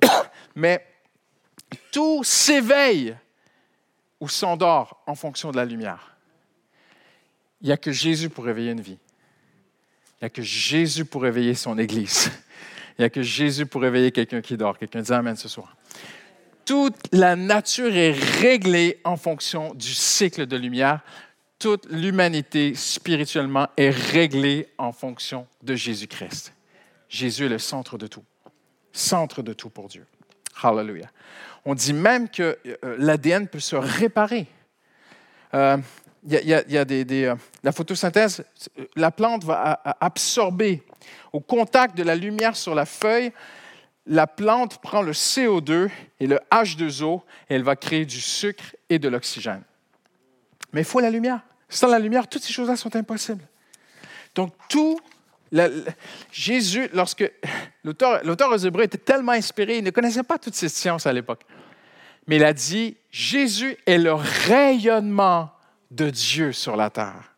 Mais 0.55 0.85
tout 1.91 2.23
s'éveille 2.23 3.15
ou 4.19 4.29
s'endort 4.29 5.03
en 5.05 5.15
fonction 5.15 5.51
de 5.51 5.57
la 5.57 5.65
lumière. 5.65 6.15
Il 7.61 7.67
n'y 7.67 7.73
a 7.73 7.77
que 7.77 7.91
Jésus 7.91 8.29
pour 8.29 8.45
réveiller 8.45 8.71
une 8.71 8.81
vie. 8.81 8.97
Il 10.19 10.23
n'y 10.23 10.25
a 10.25 10.29
que 10.29 10.41
Jésus 10.41 11.05
pour 11.05 11.21
réveiller 11.23 11.53
son 11.53 11.77
Église. 11.77 12.31
Il 12.97 13.01
n'y 13.01 13.05
a 13.05 13.09
que 13.09 13.21
Jésus 13.21 13.67
pour 13.67 13.81
réveiller 13.81 14.11
quelqu'un 14.11 14.41
qui 14.41 14.57
dort. 14.57 14.77
Quelqu'un 14.77 15.01
dit 15.01 15.13
Amen 15.13 15.35
ce 15.35 15.47
soir. 15.47 15.75
Toute 16.67 16.97
la 17.13 17.37
nature 17.37 17.95
est 17.95 18.11
réglée 18.11 18.99
en 19.05 19.15
fonction 19.15 19.73
du 19.73 19.93
cycle 19.93 20.45
de 20.45 20.57
lumière. 20.57 20.99
Toute 21.59 21.85
l'humanité 21.89 22.75
spirituellement 22.75 23.69
est 23.77 23.89
réglée 23.89 24.67
en 24.77 24.91
fonction 24.91 25.47
de 25.63 25.75
Jésus-Christ. 25.75 26.53
Jésus 27.07 27.45
est 27.45 27.49
le 27.49 27.57
centre 27.57 27.97
de 27.97 28.07
tout. 28.07 28.25
Centre 28.91 29.41
de 29.41 29.53
tout 29.53 29.69
pour 29.69 29.87
Dieu. 29.87 30.05
Hallelujah. 30.61 31.09
On 31.63 31.73
dit 31.73 31.93
même 31.93 32.27
que 32.27 32.59
euh, 32.83 32.97
l'ADN 32.99 33.47
peut 33.47 33.61
se 33.61 33.77
réparer. 33.77 34.45
Euh, 35.53 35.77
euh, 36.33 37.35
la 37.63 37.71
photosynthèse, 37.71 38.43
la 38.97 39.11
plante 39.11 39.45
va 39.45 39.79
absorber 40.01 40.83
au 41.31 41.39
contact 41.39 41.97
de 41.97 42.03
la 42.03 42.15
lumière 42.15 42.57
sur 42.57 42.75
la 42.75 42.85
feuille. 42.85 43.31
La 44.07 44.25
plante 44.25 44.79
prend 44.79 45.01
le 45.01 45.11
CO2 45.11 45.89
et 46.19 46.27
le 46.27 46.39
H2O 46.51 47.21
et 47.49 47.55
elle 47.55 47.63
va 47.63 47.75
créer 47.75 48.05
du 48.05 48.21
sucre 48.21 48.63
et 48.89 48.99
de 48.99 49.09
l'oxygène. 49.09 49.63
Mais 50.73 50.81
il 50.81 50.85
faut 50.85 50.99
la 50.99 51.09
lumière. 51.09 51.41
Sans 51.69 51.87
la 51.87 51.99
lumière, 51.99 52.27
toutes 52.27 52.43
ces 52.43 52.53
choses-là 52.53 52.77
sont 52.77 52.95
impossibles. 52.95 53.43
Donc, 54.33 54.53
tout 54.69 54.99
Jésus, 56.31 56.89
lorsque 56.93 57.29
l'auteur, 57.83 58.51
aux 58.51 58.57
Hébreux 58.57 58.83
était 58.83 58.97
tellement 58.97 59.31
inspiré, 59.31 59.77
il 59.77 59.83
ne 59.83 59.91
connaissait 59.91 60.23
pas 60.23 60.37
toutes 60.37 60.55
ces 60.55 60.69
sciences 60.69 61.05
à 61.05 61.13
l'époque. 61.13 61.43
Mais 62.27 62.37
il 62.37 62.43
a 62.43 62.53
dit, 62.53 62.97
Jésus 63.09 63.77
est 63.85 63.97
le 63.97 64.13
rayonnement 64.13 65.51
de 65.91 66.09
Dieu 66.09 66.51
sur 66.51 66.75
la 66.75 66.89
terre. 66.89 67.35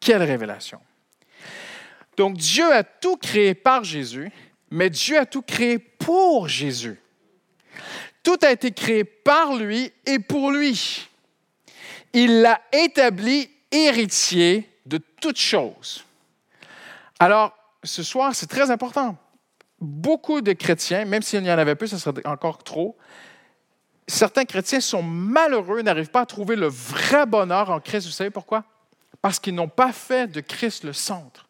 Quelle 0.00 0.22
révélation. 0.22 0.80
Donc 2.16 2.36
Dieu 2.36 2.72
a 2.72 2.82
tout 2.82 3.16
créé 3.18 3.54
par 3.54 3.84
Jésus, 3.84 4.32
mais 4.70 4.90
Dieu 4.90 5.18
a 5.18 5.26
tout 5.26 5.42
créé 5.42 5.78
pour 5.78 6.48
Jésus. 6.48 7.00
Tout 8.22 8.38
a 8.42 8.50
été 8.50 8.72
créé 8.72 9.04
par 9.04 9.54
lui 9.54 9.92
et 10.04 10.18
pour 10.18 10.50
lui. 10.50 11.08
Il 12.12 12.40
l'a 12.42 12.60
établi 12.72 13.48
héritier 13.70 14.68
de 14.86 14.98
toutes 15.20 15.38
choses. 15.38 16.04
Alors, 17.18 17.56
ce 17.84 18.02
soir, 18.02 18.34
c'est 18.34 18.46
très 18.46 18.70
important. 18.70 19.16
Beaucoup 19.80 20.40
de 20.40 20.52
chrétiens, 20.52 21.04
même 21.04 21.22
s'il 21.22 21.42
n'y 21.42 21.50
en 21.50 21.58
avait 21.58 21.74
peu, 21.74 21.86
ce 21.86 21.98
serait 21.98 22.26
encore 22.26 22.64
trop, 22.64 22.96
certains 24.08 24.44
chrétiens 24.44 24.80
sont 24.80 25.02
malheureux, 25.02 25.82
n'arrivent 25.82 26.10
pas 26.10 26.22
à 26.22 26.26
trouver 26.26 26.56
le 26.56 26.68
vrai 26.68 27.26
bonheur 27.26 27.70
en 27.70 27.80
Christ. 27.80 28.06
Vous 28.06 28.12
savez 28.12 28.30
pourquoi? 28.30 28.64
Parce 29.22 29.38
qu'ils 29.38 29.54
n'ont 29.54 29.68
pas 29.68 29.92
fait 29.92 30.26
de 30.26 30.40
Christ 30.40 30.84
le 30.84 30.92
centre. 30.92 31.48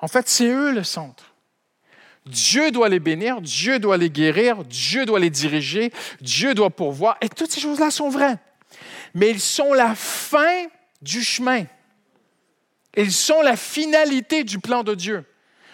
En 0.00 0.08
fait, 0.08 0.28
c'est 0.28 0.48
eux 0.48 0.72
le 0.72 0.84
centre. 0.84 1.33
Dieu 2.26 2.70
doit 2.70 2.88
les 2.88 3.00
bénir, 3.00 3.40
Dieu 3.40 3.78
doit 3.78 3.98
les 3.98 4.10
guérir, 4.10 4.64
Dieu 4.64 5.04
doit 5.04 5.20
les 5.20 5.30
diriger, 5.30 5.92
Dieu 6.20 6.54
doit 6.54 6.70
pourvoir, 6.70 7.16
et 7.20 7.28
toutes 7.28 7.50
ces 7.50 7.60
choses-là 7.60 7.90
sont 7.90 8.08
vraies. 8.08 8.38
Mais 9.14 9.30
ils 9.30 9.40
sont 9.40 9.74
la 9.74 9.94
fin 9.94 10.66
du 11.02 11.22
chemin. 11.22 11.64
Ils 12.96 13.12
sont 13.12 13.42
la 13.42 13.56
finalité 13.56 14.42
du 14.44 14.58
plan 14.58 14.82
de 14.82 14.94
Dieu. 14.94 15.24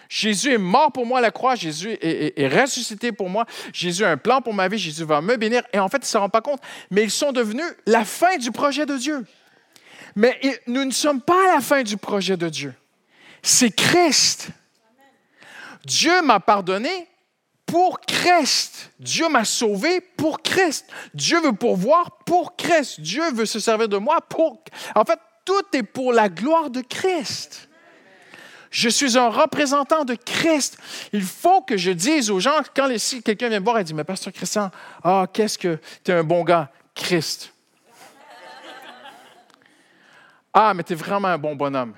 Jésus 0.08 0.54
est 0.54 0.58
mort 0.58 0.90
pour 0.90 1.06
moi 1.06 1.20
à 1.20 1.22
la 1.22 1.30
croix, 1.30 1.54
Jésus 1.54 1.96
est, 2.02 2.48
ressuscité 2.48 3.12
pour 3.12 3.30
moi, 3.30 3.46
Jésus 3.72 4.04
a 4.04 4.10
un 4.10 4.16
plan 4.16 4.40
pour 4.40 4.52
ma 4.52 4.66
vie, 4.66 4.76
Jésus 4.76 5.04
va 5.04 5.20
me 5.20 5.36
bénir. 5.36 5.62
Et 5.72 5.78
en 5.78 5.88
fait, 5.88 5.98
ils 5.98 6.00
ne 6.00 6.06
se 6.06 6.18
rendent 6.18 6.32
pas 6.32 6.40
compte, 6.40 6.60
mais 6.90 7.04
ils 7.04 7.12
sont 7.12 7.30
devenus 7.30 7.64
la 7.86 8.04
fin 8.04 8.36
du 8.36 8.50
projet 8.50 8.86
de 8.86 8.96
Dieu. 8.96 9.24
Mais 10.16 10.40
nous 10.66 10.84
ne 10.84 10.90
sommes 10.90 11.20
pas 11.20 11.50
à 11.50 11.54
la 11.54 11.60
fin 11.60 11.84
du 11.84 11.96
projet 11.96 12.36
de 12.36 12.48
Dieu. 12.48 12.74
C'est 13.40 13.70
Christ. 13.70 14.50
Dieu 15.90 16.22
m'a 16.22 16.38
pardonné 16.38 17.08
pour 17.66 18.00
Christ. 18.00 18.92
Dieu 19.00 19.28
m'a 19.28 19.44
sauvé 19.44 20.00
pour 20.00 20.40
Christ. 20.40 20.86
Dieu 21.14 21.40
veut 21.40 21.52
pourvoir 21.52 22.18
pour 22.24 22.54
Christ. 22.54 23.00
Dieu 23.00 23.32
veut 23.32 23.44
se 23.44 23.58
servir 23.58 23.88
de 23.88 23.96
moi 23.96 24.20
pour... 24.20 24.62
En 24.94 25.04
fait, 25.04 25.18
tout 25.44 25.64
est 25.72 25.82
pour 25.82 26.12
la 26.12 26.28
gloire 26.28 26.70
de 26.70 26.80
Christ. 26.80 27.68
Je 28.70 28.88
suis 28.88 29.18
un 29.18 29.30
représentant 29.30 30.04
de 30.04 30.14
Christ. 30.14 30.78
Il 31.12 31.22
faut 31.22 31.60
que 31.62 31.76
je 31.76 31.90
dise 31.90 32.30
aux 32.30 32.38
gens, 32.38 32.60
quand 32.72 32.88
quelqu'un 33.24 33.48
vient 33.48 33.58
me 33.58 33.64
voir 33.64 33.80
et 33.80 33.84
dit, 33.84 33.92
mais 33.92 34.04
pasteur 34.04 34.32
Christian, 34.32 34.70
ah, 35.02 35.26
qu'est-ce 35.32 35.58
que 35.58 35.80
tu 36.04 36.12
es 36.12 36.14
un 36.14 36.22
bon 36.22 36.44
gars, 36.44 36.70
Christ. 36.94 37.52
ah, 40.54 40.72
mais 40.72 40.84
tu 40.84 40.92
es 40.92 40.96
vraiment 40.96 41.28
un 41.28 41.38
bon 41.38 41.56
bonhomme. 41.56 41.94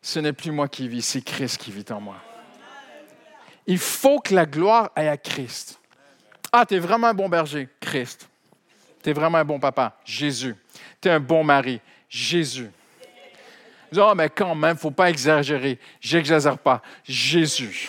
Ce 0.00 0.20
n'est 0.20 0.32
plus 0.32 0.52
moi 0.52 0.68
qui 0.68 0.86
vis, 0.86 1.02
c'est 1.02 1.22
Christ 1.22 1.58
qui 1.58 1.72
vit 1.72 1.84
en 1.90 2.00
moi. 2.00 2.22
Il 3.66 3.78
faut 3.78 4.20
que 4.20 4.34
la 4.34 4.46
gloire 4.46 4.90
aille 4.96 5.08
à 5.08 5.16
Christ. 5.16 5.78
Ah, 6.52 6.66
tu 6.66 6.74
es 6.74 6.78
vraiment 6.78 7.08
un 7.08 7.14
bon 7.14 7.28
berger, 7.28 7.68
Christ. 7.80 8.28
Tu 9.02 9.10
es 9.10 9.12
vraiment 9.12 9.38
un 9.38 9.44
bon 9.44 9.58
papa, 9.58 9.96
Jésus. 10.04 10.54
Tu 11.00 11.08
es 11.08 11.10
un 11.12 11.20
bon 11.20 11.42
mari, 11.42 11.80
Jésus. 12.08 12.70
Ah, 13.96 14.14
mais 14.16 14.28
quand 14.28 14.54
même, 14.54 14.76
faut 14.76 14.90
pas 14.90 15.10
exagérer. 15.10 15.78
J'exagère 16.00 16.58
pas. 16.58 16.82
Jésus. 17.04 17.88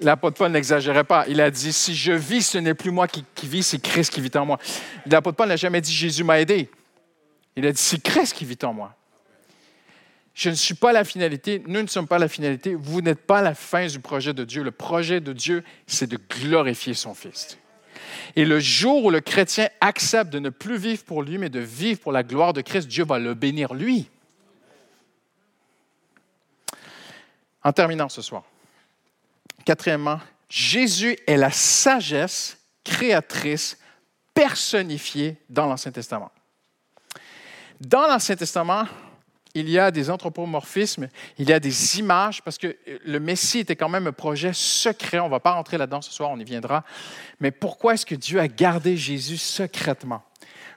L'apôtre 0.00 0.38
Paul 0.38 0.50
n'exagérait 0.50 1.04
pas. 1.04 1.24
Il 1.28 1.40
a 1.40 1.50
dit, 1.50 1.72
si 1.72 1.94
je 1.94 2.12
vis, 2.12 2.42
ce 2.48 2.58
n'est 2.58 2.74
plus 2.74 2.90
moi 2.90 3.06
qui, 3.06 3.24
vis, 3.42 3.62
c'est 3.62 3.78
Christ 3.78 4.12
qui 4.12 4.20
vit 4.20 4.30
en 4.34 4.46
moi. 4.46 4.58
L'apôtre 5.06 5.36
Paul 5.36 5.48
n'a 5.48 5.56
jamais 5.56 5.80
dit, 5.80 5.92
Jésus 5.92 6.24
m'a 6.24 6.40
aidé. 6.40 6.70
Il 7.56 7.66
a 7.66 7.72
dit, 7.72 7.80
c'est 7.80 8.02
Christ 8.02 8.34
qui 8.34 8.44
vit 8.44 8.58
en 8.62 8.72
moi. 8.72 8.94
Je 10.34 10.48
ne 10.48 10.54
suis 10.54 10.74
pas 10.74 10.92
la 10.92 11.04
finalité, 11.04 11.62
nous 11.66 11.82
ne 11.82 11.86
sommes 11.86 12.06
pas 12.06 12.18
la 12.18 12.28
finalité, 12.28 12.74
vous 12.74 13.02
n'êtes 13.02 13.26
pas 13.26 13.42
la 13.42 13.54
fin 13.54 13.86
du 13.86 14.00
projet 14.00 14.32
de 14.32 14.44
Dieu. 14.44 14.62
Le 14.62 14.70
projet 14.70 15.20
de 15.20 15.32
Dieu, 15.32 15.62
c'est 15.86 16.06
de 16.06 16.16
glorifier 16.16 16.94
son 16.94 17.14
Fils. 17.14 17.58
Et 18.34 18.44
le 18.44 18.58
jour 18.58 19.04
où 19.04 19.10
le 19.10 19.20
chrétien 19.20 19.68
accepte 19.80 20.32
de 20.32 20.38
ne 20.38 20.48
plus 20.48 20.78
vivre 20.78 21.04
pour 21.04 21.22
lui, 21.22 21.36
mais 21.36 21.50
de 21.50 21.60
vivre 21.60 22.00
pour 22.00 22.12
la 22.12 22.22
gloire 22.22 22.54
de 22.54 22.62
Christ, 22.62 22.88
Dieu 22.88 23.04
va 23.04 23.18
le 23.18 23.34
bénir 23.34 23.74
lui. 23.74 24.08
En 27.62 27.72
terminant 27.72 28.08
ce 28.08 28.22
soir, 28.22 28.44
quatrièmement, 29.64 30.18
Jésus 30.48 31.16
est 31.26 31.36
la 31.36 31.50
sagesse 31.50 32.58
créatrice 32.84 33.78
personnifiée 34.34 35.36
dans 35.48 35.66
l'Ancien 35.66 35.92
Testament. 35.92 36.32
Dans 37.80 38.06
l'Ancien 38.06 38.36
Testament, 38.36 38.86
il 39.54 39.68
y 39.68 39.78
a 39.78 39.90
des 39.90 40.10
anthropomorphismes, 40.10 41.08
il 41.38 41.48
y 41.48 41.52
a 41.52 41.60
des 41.60 41.98
images, 41.98 42.42
parce 42.42 42.58
que 42.58 42.76
le 43.04 43.20
Messie 43.20 43.60
était 43.60 43.76
quand 43.76 43.88
même 43.88 44.06
un 44.06 44.12
projet 44.12 44.52
secret. 44.52 45.18
On 45.18 45.26
ne 45.26 45.30
va 45.30 45.40
pas 45.40 45.52
rentrer 45.52 45.78
là-dedans 45.78 46.02
ce 46.02 46.12
soir, 46.12 46.30
on 46.30 46.38
y 46.38 46.44
viendra. 46.44 46.84
Mais 47.40 47.50
pourquoi 47.50 47.94
est-ce 47.94 48.06
que 48.06 48.14
Dieu 48.14 48.40
a 48.40 48.48
gardé 48.48 48.96
Jésus 48.96 49.36
secrètement? 49.36 50.22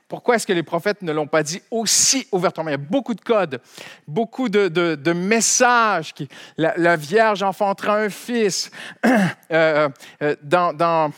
Pourquoi 0.07 0.35
est-ce 0.35 0.45
que 0.45 0.53
les 0.53 0.63
prophètes 0.63 1.01
ne 1.01 1.11
l'ont 1.11 1.25
pas 1.25 1.41
dit 1.41 1.61
aussi 1.71 2.27
ouvertement? 2.31 2.69
Il 2.69 2.73
y 2.73 2.75
a 2.75 2.77
beaucoup 2.77 3.15
de 3.15 3.21
codes, 3.21 3.59
beaucoup 4.07 4.49
de, 4.49 5.13
messages. 5.13 6.13
La, 6.57 6.95
Vierge 6.95 7.41
enfantera 7.41 7.97
un 7.97 8.09
fils. 8.09 8.71
Euh, 9.51 9.89
euh, 10.23 10.35
dans 10.41 11.11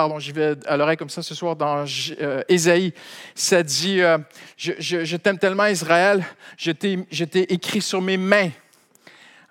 pardon, 0.00 0.18
j'y 0.18 0.32
vais 0.32 0.56
à 0.66 0.78
l'oreille 0.78 0.96
comme 0.96 1.10
ça 1.10 1.22
ce 1.22 1.34
soir 1.34 1.56
dans 1.56 1.84
euh, 2.22 2.42
Ésaïe, 2.48 2.94
ça 3.34 3.62
dit 3.62 4.00
euh, 4.00 4.16
Je, 4.56 5.16
t'aime 5.16 5.38
tellement, 5.38 5.66
Israël, 5.66 6.24
je 6.56 6.72
t'ai 6.72 7.52
écrit 7.52 7.82
sur 7.82 8.00
mes 8.00 8.16
mains. 8.16 8.48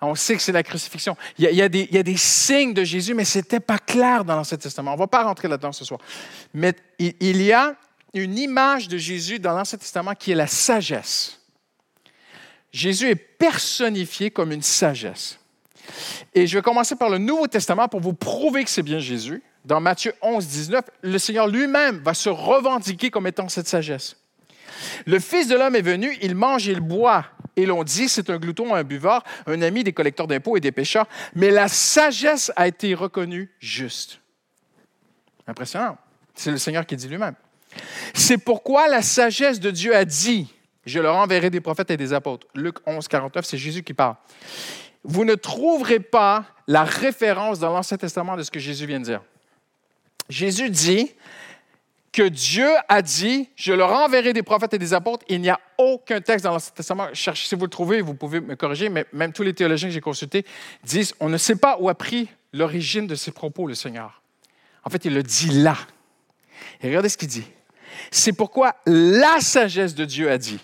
On 0.00 0.16
sait 0.16 0.34
que 0.34 0.42
c'est 0.42 0.50
la 0.50 0.64
crucifixion. 0.64 1.16
Il 1.38 1.44
y, 1.44 1.62
a, 1.62 1.68
des, 1.68 2.16
signes 2.16 2.74
de 2.74 2.82
Jésus, 2.82 3.14
mais 3.14 3.24
ce 3.24 3.38
n'était 3.38 3.60
pas 3.60 3.78
clair 3.78 4.24
dans 4.24 4.34
l'Ancien 4.34 4.56
Testament. 4.56 4.92
On 4.92 4.94
ne 4.94 5.00
va 5.00 5.06
pas 5.06 5.22
rentrer 5.22 5.46
là-dedans 5.46 5.70
ce 5.70 5.84
soir. 5.84 6.00
Mais 6.52 6.74
il 6.98 7.42
y 7.42 7.52
a 7.52 7.76
une 8.12 8.36
image 8.36 8.88
de 8.88 8.98
Jésus 8.98 9.38
dans 9.38 9.52
l'Ancien 9.52 9.78
Testament 9.78 10.14
qui 10.16 10.32
est 10.32 10.34
la 10.34 10.48
sagesse. 10.48 11.38
Jésus 12.72 13.08
est 13.10 13.14
personnifié 13.14 14.32
comme 14.32 14.50
une 14.50 14.62
sagesse. 14.62 15.38
Et 16.34 16.48
je 16.48 16.58
vais 16.58 16.62
commencer 16.62 16.96
par 16.96 17.08
le 17.08 17.18
Nouveau 17.18 17.46
Testament 17.46 17.86
pour 17.86 18.00
vous 18.00 18.14
prouver 18.14 18.64
que 18.64 18.70
c'est 18.70 18.82
bien 18.82 18.98
Jésus 18.98 19.42
dans 19.64 19.80
Matthieu 19.80 20.14
11, 20.22 20.46
19, 20.46 20.84
le 21.02 21.18
Seigneur 21.18 21.46
lui-même 21.46 21.98
va 21.98 22.14
se 22.14 22.28
revendiquer 22.28 23.10
comme 23.10 23.26
étant 23.26 23.48
cette 23.48 23.68
sagesse. 23.68 24.16
Le 25.06 25.18
Fils 25.18 25.48
de 25.48 25.56
l'homme 25.56 25.76
est 25.76 25.82
venu, 25.82 26.16
il 26.22 26.34
mange 26.34 26.68
et 26.68 26.72
il 26.72 26.80
boit. 26.80 27.26
Et 27.56 27.66
l'on 27.66 27.84
dit, 27.84 28.08
c'est 28.08 28.30
un 28.30 28.38
glouton, 28.38 28.74
un 28.74 28.84
buvard, 28.84 29.22
un 29.46 29.60
ami 29.60 29.84
des 29.84 29.92
collecteurs 29.92 30.26
d'impôts 30.26 30.56
et 30.56 30.60
des 30.60 30.72
pécheurs. 30.72 31.06
Mais 31.34 31.50
la 31.50 31.68
sagesse 31.68 32.52
a 32.56 32.68
été 32.68 32.94
reconnue 32.94 33.50
juste. 33.58 34.20
Impressionnant. 35.46 35.98
C'est 36.34 36.50
le 36.50 36.58
Seigneur 36.58 36.86
qui 36.86 36.96
dit 36.96 37.08
lui-même. 37.08 37.34
C'est 38.14 38.38
pourquoi 38.38 38.88
la 38.88 39.02
sagesse 39.02 39.60
de 39.60 39.70
Dieu 39.70 39.94
a 39.94 40.04
dit, 40.04 40.52
je 40.86 41.00
leur 41.00 41.16
enverrai 41.16 41.50
des 41.50 41.60
prophètes 41.60 41.90
et 41.90 41.96
des 41.96 42.12
apôtres. 42.12 42.46
Luc 42.54 42.76
11, 42.86 43.06
49, 43.06 43.44
c'est 43.44 43.58
Jésus 43.58 43.82
qui 43.82 43.94
parle. 43.94 44.14
Vous 45.04 45.24
ne 45.24 45.34
trouverez 45.34 46.00
pas 46.00 46.46
la 46.66 46.84
référence 46.84 47.58
dans 47.58 47.72
l'Ancien 47.72 47.96
Testament 47.96 48.36
de 48.36 48.42
ce 48.42 48.50
que 48.50 48.60
Jésus 48.60 48.86
vient 48.86 49.00
de 49.00 49.04
dire. 49.04 49.22
Jésus 50.30 50.70
dit 50.70 51.12
que 52.12 52.22
Dieu 52.22 52.68
a 52.88 53.02
dit, 53.02 53.48
je 53.54 53.72
leur 53.72 53.92
enverrai 53.92 54.32
des 54.32 54.42
prophètes 54.42 54.74
et 54.74 54.78
des 54.78 54.94
apôtres. 54.94 55.24
Il 55.28 55.40
n'y 55.40 55.50
a 55.50 55.60
aucun 55.78 56.20
texte 56.20 56.44
dans 56.44 56.52
l'Ancien 56.52 56.72
Testament. 56.74 57.08
Cherchez, 57.12 57.48
si 57.48 57.54
vous 57.54 57.64
le 57.64 57.70
trouvez, 57.70 58.00
vous 58.00 58.14
pouvez 58.14 58.40
me 58.40 58.56
corriger, 58.56 58.88
mais 58.88 59.06
même 59.12 59.32
tous 59.32 59.42
les 59.42 59.54
théologiens 59.54 59.88
que 59.88 59.94
j'ai 59.94 60.00
consultés 60.00 60.44
disent, 60.82 61.14
on 61.20 61.28
ne 61.28 61.36
sait 61.36 61.56
pas 61.56 61.76
où 61.78 61.88
a 61.88 61.94
pris 61.94 62.28
l'origine 62.52 63.06
de 63.06 63.14
ces 63.14 63.30
propos, 63.30 63.66
le 63.66 63.74
Seigneur. 63.74 64.22
En 64.84 64.90
fait, 64.90 65.04
il 65.04 65.14
le 65.14 65.22
dit 65.22 65.50
là. 65.50 65.76
Et 66.82 66.88
regardez 66.88 67.08
ce 67.08 67.16
qu'il 67.16 67.28
dit. 67.28 67.44
C'est 68.10 68.32
pourquoi 68.32 68.76
la 68.86 69.40
sagesse 69.40 69.94
de 69.94 70.04
Dieu 70.04 70.30
a 70.30 70.38
dit. 70.38 70.58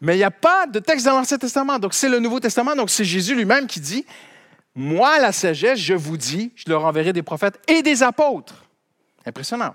Mais 0.00 0.14
il 0.14 0.18
n'y 0.18 0.24
a 0.24 0.30
pas 0.30 0.66
de 0.66 0.80
texte 0.80 1.06
dans 1.06 1.12
l'Ancien 1.12 1.38
Testament. 1.38 1.78
Donc, 1.78 1.94
c'est 1.94 2.08
le 2.08 2.18
Nouveau 2.18 2.40
Testament. 2.40 2.74
Donc, 2.74 2.90
c'est 2.90 3.04
Jésus 3.04 3.34
lui-même 3.34 3.66
qui 3.66 3.80
dit, 3.80 4.04
moi, 4.74 5.20
la 5.20 5.32
sagesse, 5.32 5.78
je 5.78 5.94
vous 5.94 6.16
dis, 6.16 6.52
je 6.56 6.64
leur 6.68 6.84
enverrai 6.84 7.12
des 7.12 7.22
prophètes 7.22 7.60
et 7.68 7.82
des 7.82 8.02
apôtres. 8.02 8.64
Impressionnant. 9.24 9.74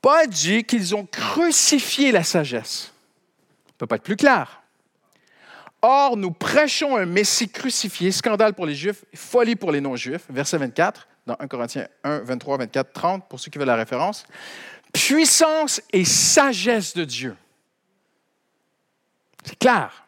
Paul 0.00 0.28
dit 0.28 0.64
qu'ils 0.64 0.94
ont 0.94 1.04
crucifié 1.04 2.12
la 2.12 2.22
sagesse. 2.22 2.92
Ça 3.66 3.72
ne 3.74 3.78
peut 3.78 3.86
pas 3.86 3.96
être 3.96 4.02
plus 4.02 4.16
clair. 4.16 4.62
Or, 5.82 6.16
nous 6.16 6.30
prêchons 6.30 6.96
un 6.96 7.04
Messie 7.04 7.48
crucifié, 7.48 8.10
scandale 8.10 8.54
pour 8.54 8.66
les 8.66 8.74
Juifs, 8.74 9.04
folie 9.14 9.56
pour 9.56 9.72
les 9.72 9.80
non-Juifs. 9.80 10.24
Verset 10.30 10.58
24, 10.58 11.06
dans 11.26 11.36
1 11.38 11.46
Corinthiens 11.48 11.88
1, 12.02 12.20
23, 12.20 12.58
24, 12.58 12.92
30, 12.92 13.28
pour 13.28 13.38
ceux 13.38 13.50
qui 13.50 13.58
veulent 13.58 13.66
la 13.66 13.76
référence. 13.76 14.26
Puissance 14.92 15.82
et 15.92 16.04
sagesse 16.04 16.94
de 16.94 17.04
Dieu. 17.04 17.36
C'est 19.44 19.58
clair. 19.58 20.05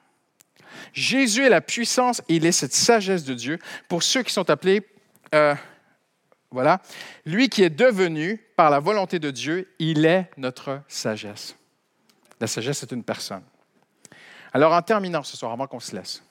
Jésus 0.93 1.45
est 1.45 1.49
la 1.49 1.61
puissance 1.61 2.21
et 2.29 2.37
il 2.37 2.47
est 2.47 2.53
cette 2.53 2.75
sagesse 2.75 3.25
de 3.25 3.35
Dieu 3.35 3.59
pour 3.89 4.03
ceux 4.03 4.23
qui 4.23 4.33
sont 4.33 4.49
appelés, 4.51 4.87
euh, 5.35 5.55
voilà, 6.51 6.81
lui 7.27 7.49
qui 7.49 7.63
est 7.63 7.71
devenu, 7.71 8.41
par 8.57 8.71
la 8.71 8.81
volonté 8.81 9.19
de 9.19 9.31
Dieu, 9.31 9.73
il 9.79 10.05
est 10.05 10.31
notre 10.37 10.83
sagesse. 10.89 11.55
La 12.41 12.47
sagesse 12.47 12.83
est 12.83 12.93
une 12.93 13.05
personne. 13.05 13.43
Alors 14.53 14.73
en 14.73 14.83
terminant 14.83 15.23
ce 15.23 15.37
soir, 15.37 15.53
avant 15.53 15.67
qu'on 15.67 15.81
se 15.81 15.95
laisse, 15.95 16.23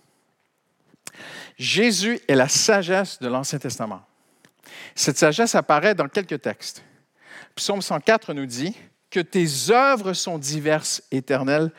Jésus 1.57 2.19
est 2.27 2.35
la 2.35 2.47
sagesse 2.47 3.19
de 3.19 3.27
l'Ancien 3.27 3.59
Testament. 3.59 4.01
Cette 4.95 5.17
sagesse 5.17 5.55
apparaît 5.55 5.95
dans 5.95 6.07
quelques 6.07 6.41
textes. 6.41 6.83
Psaume 7.55 7.81
104 7.81 8.33
nous 8.33 8.45
dit 8.45 8.75
que 9.09 9.19
tes 9.19 9.71
œuvres 9.71 10.13
sont 10.13 10.37
diverses, 10.37 11.01
éternelles, 11.11 11.71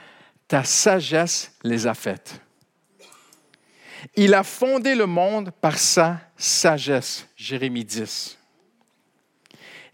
ta 0.46 0.64
sagesse 0.64 1.52
les 1.62 1.86
a 1.86 1.94
faites. 1.94 2.40
Il 4.16 4.34
a 4.34 4.42
fondé 4.42 4.94
le 4.94 5.06
monde 5.06 5.50
par 5.60 5.78
sa 5.78 6.20
sagesse. 6.36 7.26
Jérémie 7.36 7.84
10. 7.84 8.38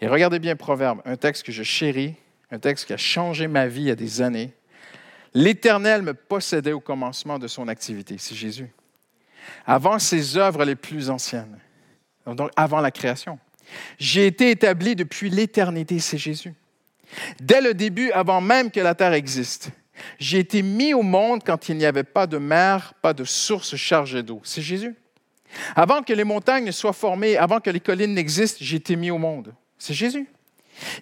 Et 0.00 0.08
regardez 0.08 0.38
bien 0.38 0.56
Proverbe, 0.56 1.00
un 1.04 1.16
texte 1.16 1.44
que 1.44 1.52
je 1.52 1.62
chéris, 1.62 2.14
un 2.50 2.58
texte 2.58 2.86
qui 2.86 2.92
a 2.92 2.98
changé 2.98 3.48
ma 3.48 3.66
vie 3.66 3.82
il 3.82 3.88
y 3.88 3.90
a 3.90 3.96
des 3.96 4.20
années. 4.20 4.52
L'Éternel 5.32 6.02
me 6.02 6.14
possédait 6.14 6.72
au 6.72 6.80
commencement 6.80 7.38
de 7.38 7.48
son 7.48 7.68
activité. 7.68 8.16
C'est 8.18 8.34
Jésus. 8.34 8.70
Avant 9.66 9.98
ses 9.98 10.36
œuvres 10.36 10.64
les 10.64 10.76
plus 10.76 11.10
anciennes, 11.10 11.58
donc 12.26 12.50
avant 12.56 12.80
la 12.80 12.90
création. 12.90 13.38
J'ai 13.98 14.26
été 14.26 14.50
établi 14.50 14.94
depuis 14.94 15.30
l'éternité, 15.30 15.98
c'est 15.98 16.18
Jésus. 16.18 16.54
Dès 17.40 17.60
le 17.60 17.74
début, 17.74 18.10
avant 18.12 18.40
même 18.40 18.70
que 18.70 18.80
la 18.80 18.94
terre 18.94 19.12
existe. 19.12 19.70
J'ai 20.18 20.38
été 20.38 20.62
mis 20.62 20.94
au 20.94 21.02
monde 21.02 21.42
quand 21.44 21.68
il 21.68 21.76
n'y 21.76 21.86
avait 21.86 22.04
pas 22.04 22.26
de 22.26 22.38
mer, 22.38 22.94
pas 23.00 23.12
de 23.12 23.24
source 23.24 23.76
chargée 23.76 24.22
d'eau. 24.22 24.40
C'est 24.44 24.62
Jésus. 24.62 24.94
Avant 25.76 26.02
que 26.02 26.12
les 26.12 26.24
montagnes 26.24 26.64
ne 26.64 26.72
soient 26.72 26.92
formées, 26.92 27.36
avant 27.36 27.60
que 27.60 27.70
les 27.70 27.80
collines 27.80 28.14
n'existent, 28.14 28.58
j'ai 28.60 28.76
été 28.76 28.96
mis 28.96 29.10
au 29.10 29.18
monde. 29.18 29.54
C'est 29.78 29.94
Jésus. 29.94 30.28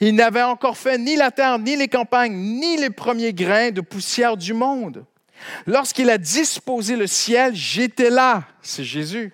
Il 0.00 0.14
n'avait 0.14 0.42
encore 0.42 0.76
fait 0.76 0.98
ni 0.98 1.16
la 1.16 1.30
terre, 1.30 1.58
ni 1.58 1.76
les 1.76 1.88
campagnes, 1.88 2.34
ni 2.34 2.76
les 2.76 2.90
premiers 2.90 3.32
grains 3.32 3.70
de 3.70 3.80
poussière 3.80 4.36
du 4.36 4.52
monde. 4.52 5.04
Lorsqu'il 5.66 6.10
a 6.10 6.18
disposé 6.18 6.96
le 6.96 7.06
ciel, 7.06 7.54
j'étais 7.54 8.10
là. 8.10 8.44
C'est 8.60 8.84
Jésus. 8.84 9.32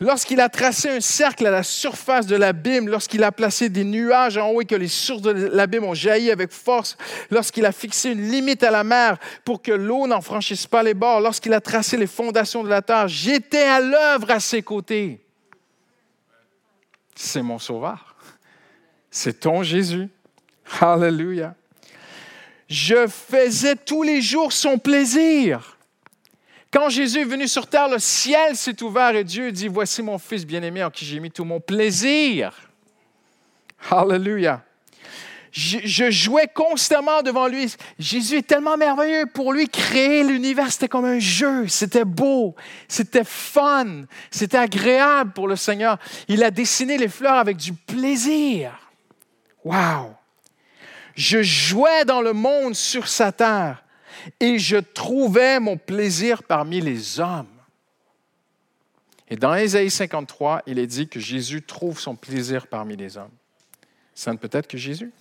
Lorsqu'il 0.00 0.40
a 0.40 0.48
tracé 0.48 0.88
un 0.88 1.00
cercle 1.00 1.46
à 1.46 1.50
la 1.50 1.62
surface 1.62 2.26
de 2.26 2.36
l'abîme, 2.36 2.88
lorsqu'il 2.88 3.22
a 3.24 3.32
placé 3.32 3.68
des 3.68 3.84
nuages 3.84 4.36
en 4.36 4.48
haut 4.50 4.60
et 4.60 4.64
que 4.64 4.74
les 4.74 4.88
sources 4.88 5.22
de 5.22 5.30
l'abîme 5.30 5.84
ont 5.84 5.94
jailli 5.94 6.30
avec 6.30 6.52
force, 6.52 6.96
lorsqu'il 7.30 7.66
a 7.66 7.72
fixé 7.72 8.10
une 8.10 8.28
limite 8.30 8.62
à 8.62 8.70
la 8.70 8.84
mer 8.84 9.18
pour 9.44 9.62
que 9.62 9.72
l'eau 9.72 10.06
n'en 10.06 10.20
franchisse 10.20 10.66
pas 10.66 10.82
les 10.82 10.94
bords, 10.94 11.20
lorsqu'il 11.20 11.52
a 11.52 11.60
tracé 11.60 11.96
les 11.96 12.06
fondations 12.06 12.62
de 12.62 12.68
la 12.68 12.82
terre, 12.82 13.08
j'étais 13.08 13.62
à 13.62 13.80
l'œuvre 13.80 14.30
à 14.30 14.40
ses 14.40 14.62
côtés. 14.62 15.20
C'est 17.14 17.42
mon 17.42 17.58
sauveur. 17.58 18.16
C'est 19.10 19.40
ton 19.40 19.62
Jésus. 19.62 20.08
Hallelujah. 20.80 21.54
Je 22.68 23.08
faisais 23.08 23.74
tous 23.74 24.04
les 24.04 24.22
jours 24.22 24.52
son 24.52 24.78
plaisir. 24.78 25.76
Quand 26.72 26.88
Jésus 26.88 27.20
est 27.20 27.24
venu 27.24 27.48
sur 27.48 27.66
terre, 27.66 27.88
le 27.88 27.98
ciel 27.98 28.54
s'est 28.56 28.80
ouvert 28.82 29.14
et 29.16 29.24
Dieu 29.24 29.50
dit, 29.50 29.66
voici 29.66 30.02
mon 30.02 30.18
fils 30.18 30.46
bien-aimé 30.46 30.84
en 30.84 30.90
qui 30.90 31.04
j'ai 31.04 31.18
mis 31.18 31.30
tout 31.30 31.44
mon 31.44 31.58
plaisir. 31.58 32.52
Hallelujah. 33.90 34.62
Je, 35.52 36.10
jouais 36.12 36.46
constamment 36.46 37.22
devant 37.22 37.48
lui. 37.48 37.74
Jésus 37.98 38.36
est 38.36 38.46
tellement 38.46 38.76
merveilleux. 38.76 39.26
Pour 39.26 39.52
lui, 39.52 39.68
créer 39.68 40.22
l'univers, 40.22 40.70
c'était 40.70 40.86
comme 40.86 41.06
un 41.06 41.18
jeu. 41.18 41.66
C'était 41.66 42.04
beau. 42.04 42.54
C'était 42.86 43.24
fun. 43.24 44.04
C'était 44.30 44.58
agréable 44.58 45.32
pour 45.32 45.48
le 45.48 45.56
Seigneur. 45.56 45.98
Il 46.28 46.44
a 46.44 46.52
dessiné 46.52 46.98
les 46.98 47.08
fleurs 47.08 47.34
avec 47.34 47.56
du 47.56 47.72
plaisir. 47.72 48.78
Wow! 49.64 50.14
Je 51.16 51.42
jouais 51.42 52.04
dans 52.04 52.20
le 52.20 52.32
monde 52.32 52.76
sur 52.76 53.08
sa 53.08 53.32
terre 53.32 53.82
et 54.38 54.58
je 54.58 54.76
trouvais 54.76 55.60
mon 55.60 55.76
plaisir 55.76 56.42
parmi 56.42 56.80
les 56.80 57.20
hommes. 57.20 57.46
Et 59.28 59.36
dans 59.36 59.54
Ésaïe 59.54 59.90
53, 59.90 60.62
il 60.66 60.78
est 60.78 60.86
dit 60.86 61.08
que 61.08 61.20
Jésus 61.20 61.62
trouve 61.62 62.00
son 62.00 62.16
plaisir 62.16 62.66
parmi 62.66 62.96
les 62.96 63.16
hommes. 63.16 63.30
Ça 64.14 64.32
ne 64.32 64.38
peut 64.38 64.50
être 64.52 64.66
que 64.66 64.76
Jésus. 64.76 65.12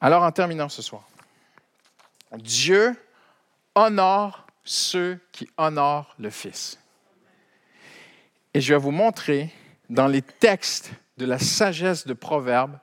Alors, 0.00 0.22
en 0.22 0.32
terminant 0.32 0.68
ce 0.68 0.82
soir, 0.82 1.08
Dieu 2.36 2.96
honore 3.74 4.46
ceux 4.64 5.18
qui 5.32 5.48
honorent 5.56 6.14
le 6.18 6.30
Fils. 6.30 6.78
Et 8.52 8.60
je 8.60 8.74
vais 8.74 8.80
vous 8.80 8.90
montrer 8.90 9.52
dans 9.88 10.06
les 10.06 10.22
textes 10.22 10.90
de 11.18 11.26
la 11.26 11.38
sagesse 11.38 12.06
de 12.06 12.14
Proverbes 12.14 12.78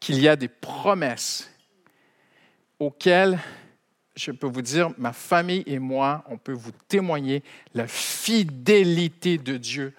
qu'il 0.00 0.18
y 0.20 0.28
a 0.28 0.36
des 0.36 0.48
promesses 0.48 1.50
auxquelles 2.78 3.38
je 4.16 4.30
peux 4.30 4.46
vous 4.46 4.62
dire, 4.62 4.90
ma 4.96 5.12
famille 5.12 5.64
et 5.66 5.78
moi, 5.78 6.24
on 6.28 6.36
peut 6.36 6.52
vous 6.52 6.70
témoigner 6.88 7.42
la 7.74 7.86
fidélité 7.86 9.38
de 9.38 9.56
Dieu. 9.56 9.94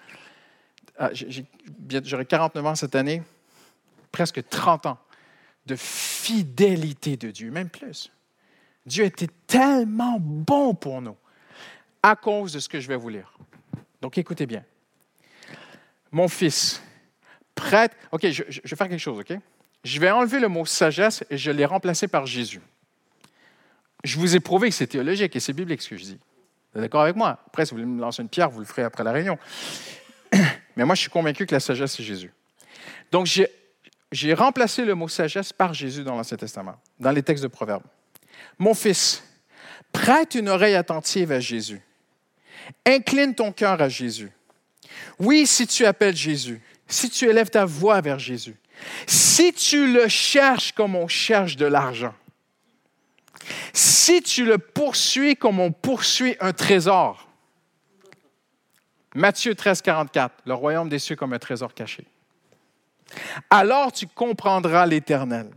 Ah, 0.98 1.10
j'aurai 1.12 2.24
49 2.24 2.66
ans 2.66 2.74
cette 2.74 2.94
année, 2.94 3.22
presque 4.10 4.48
30 4.48 4.86
ans 4.86 4.98
de 5.66 5.76
fidélité 5.76 7.16
de 7.16 7.30
Dieu, 7.30 7.50
même 7.50 7.68
plus. 7.68 8.10
Dieu 8.86 9.04
était 9.04 9.28
tellement 9.46 10.18
bon 10.20 10.74
pour 10.74 11.02
nous 11.02 11.16
à 12.02 12.14
cause 12.16 12.52
de 12.52 12.60
ce 12.60 12.68
que 12.68 12.80
je 12.80 12.88
vais 12.88 12.96
vous 12.96 13.08
lire. 13.08 13.36
Donc 14.00 14.16
écoutez 14.16 14.46
bien. 14.46 14.64
Mon 16.12 16.28
fils, 16.28 16.80
prête. 17.54 17.92
OK, 18.12 18.30
je, 18.30 18.44
je 18.48 18.60
vais 18.62 18.76
faire 18.76 18.88
quelque 18.88 18.98
chose, 18.98 19.18
OK? 19.18 19.36
Je 19.84 20.00
vais 20.00 20.10
enlever 20.10 20.40
le 20.40 20.48
mot 20.48 20.64
sagesse 20.64 21.24
et 21.28 21.36
je 21.36 21.50
l'ai 21.50 21.64
remplacé 21.64 22.08
par 22.08 22.26
Jésus. 22.26 22.60
Je 24.06 24.18
vous 24.18 24.36
ai 24.36 24.40
prouvé 24.40 24.68
que 24.68 24.74
c'est 24.74 24.86
théologique 24.86 25.34
et 25.34 25.40
c'est 25.40 25.52
biblique 25.52 25.82
ce 25.82 25.88
que 25.90 25.96
je 25.96 26.04
dis. 26.04 26.18
Vous 26.72 26.78
êtes 26.78 26.82
d'accord 26.82 27.02
avec 27.02 27.16
moi? 27.16 27.40
Après, 27.48 27.66
si 27.66 27.72
vous 27.72 27.78
voulez 27.78 27.90
me 27.90 28.00
lancer 28.00 28.22
une 28.22 28.28
pierre, 28.28 28.48
vous 28.50 28.60
le 28.60 28.64
ferez 28.64 28.84
après 28.84 29.02
la 29.02 29.10
réunion. 29.10 29.36
Mais 30.76 30.84
moi, 30.84 30.94
je 30.94 31.00
suis 31.00 31.10
convaincu 31.10 31.44
que 31.44 31.52
la 31.52 31.58
sagesse, 31.58 31.96
c'est 31.96 32.04
Jésus. 32.04 32.32
Donc, 33.10 33.26
j'ai 33.26 34.34
remplacé 34.34 34.84
le 34.84 34.94
mot 34.94 35.08
sagesse 35.08 35.52
par 35.52 35.74
Jésus 35.74 36.04
dans 36.04 36.14
l'Ancien 36.14 36.36
Testament, 36.36 36.76
dans 37.00 37.10
les 37.10 37.22
textes 37.24 37.42
de 37.42 37.48
Proverbes. 37.48 37.82
Mon 38.58 38.74
fils, 38.74 39.24
prête 39.90 40.36
une 40.36 40.50
oreille 40.50 40.76
attentive 40.76 41.32
à 41.32 41.40
Jésus. 41.40 41.80
Incline 42.86 43.34
ton 43.34 43.50
cœur 43.50 43.82
à 43.82 43.88
Jésus. 43.88 44.30
Oui, 45.18 45.48
si 45.48 45.66
tu 45.66 45.84
appelles 45.84 46.16
Jésus, 46.16 46.62
si 46.86 47.10
tu 47.10 47.28
élèves 47.28 47.50
ta 47.50 47.64
voix 47.64 48.00
vers 48.00 48.20
Jésus, 48.20 48.54
si 49.08 49.52
tu 49.52 49.92
le 49.92 50.06
cherches 50.06 50.70
comme 50.70 50.94
on 50.94 51.08
cherche 51.08 51.56
de 51.56 51.66
l'argent, 51.66 52.14
si 53.72 54.22
tu 54.22 54.44
le 54.44 54.58
poursuis 54.58 55.36
comme 55.36 55.60
on 55.60 55.72
poursuit 55.72 56.36
un 56.40 56.52
trésor, 56.52 57.28
Matthieu 59.14 59.54
13, 59.54 59.82
44, 59.82 60.34
le 60.44 60.54
royaume 60.54 60.88
des 60.88 60.98
cieux 60.98 61.16
comme 61.16 61.32
un 61.32 61.38
trésor 61.38 61.74
caché, 61.74 62.04
alors 63.50 63.92
tu 63.92 64.06
comprendras 64.06 64.86
l'Éternel. 64.86 65.50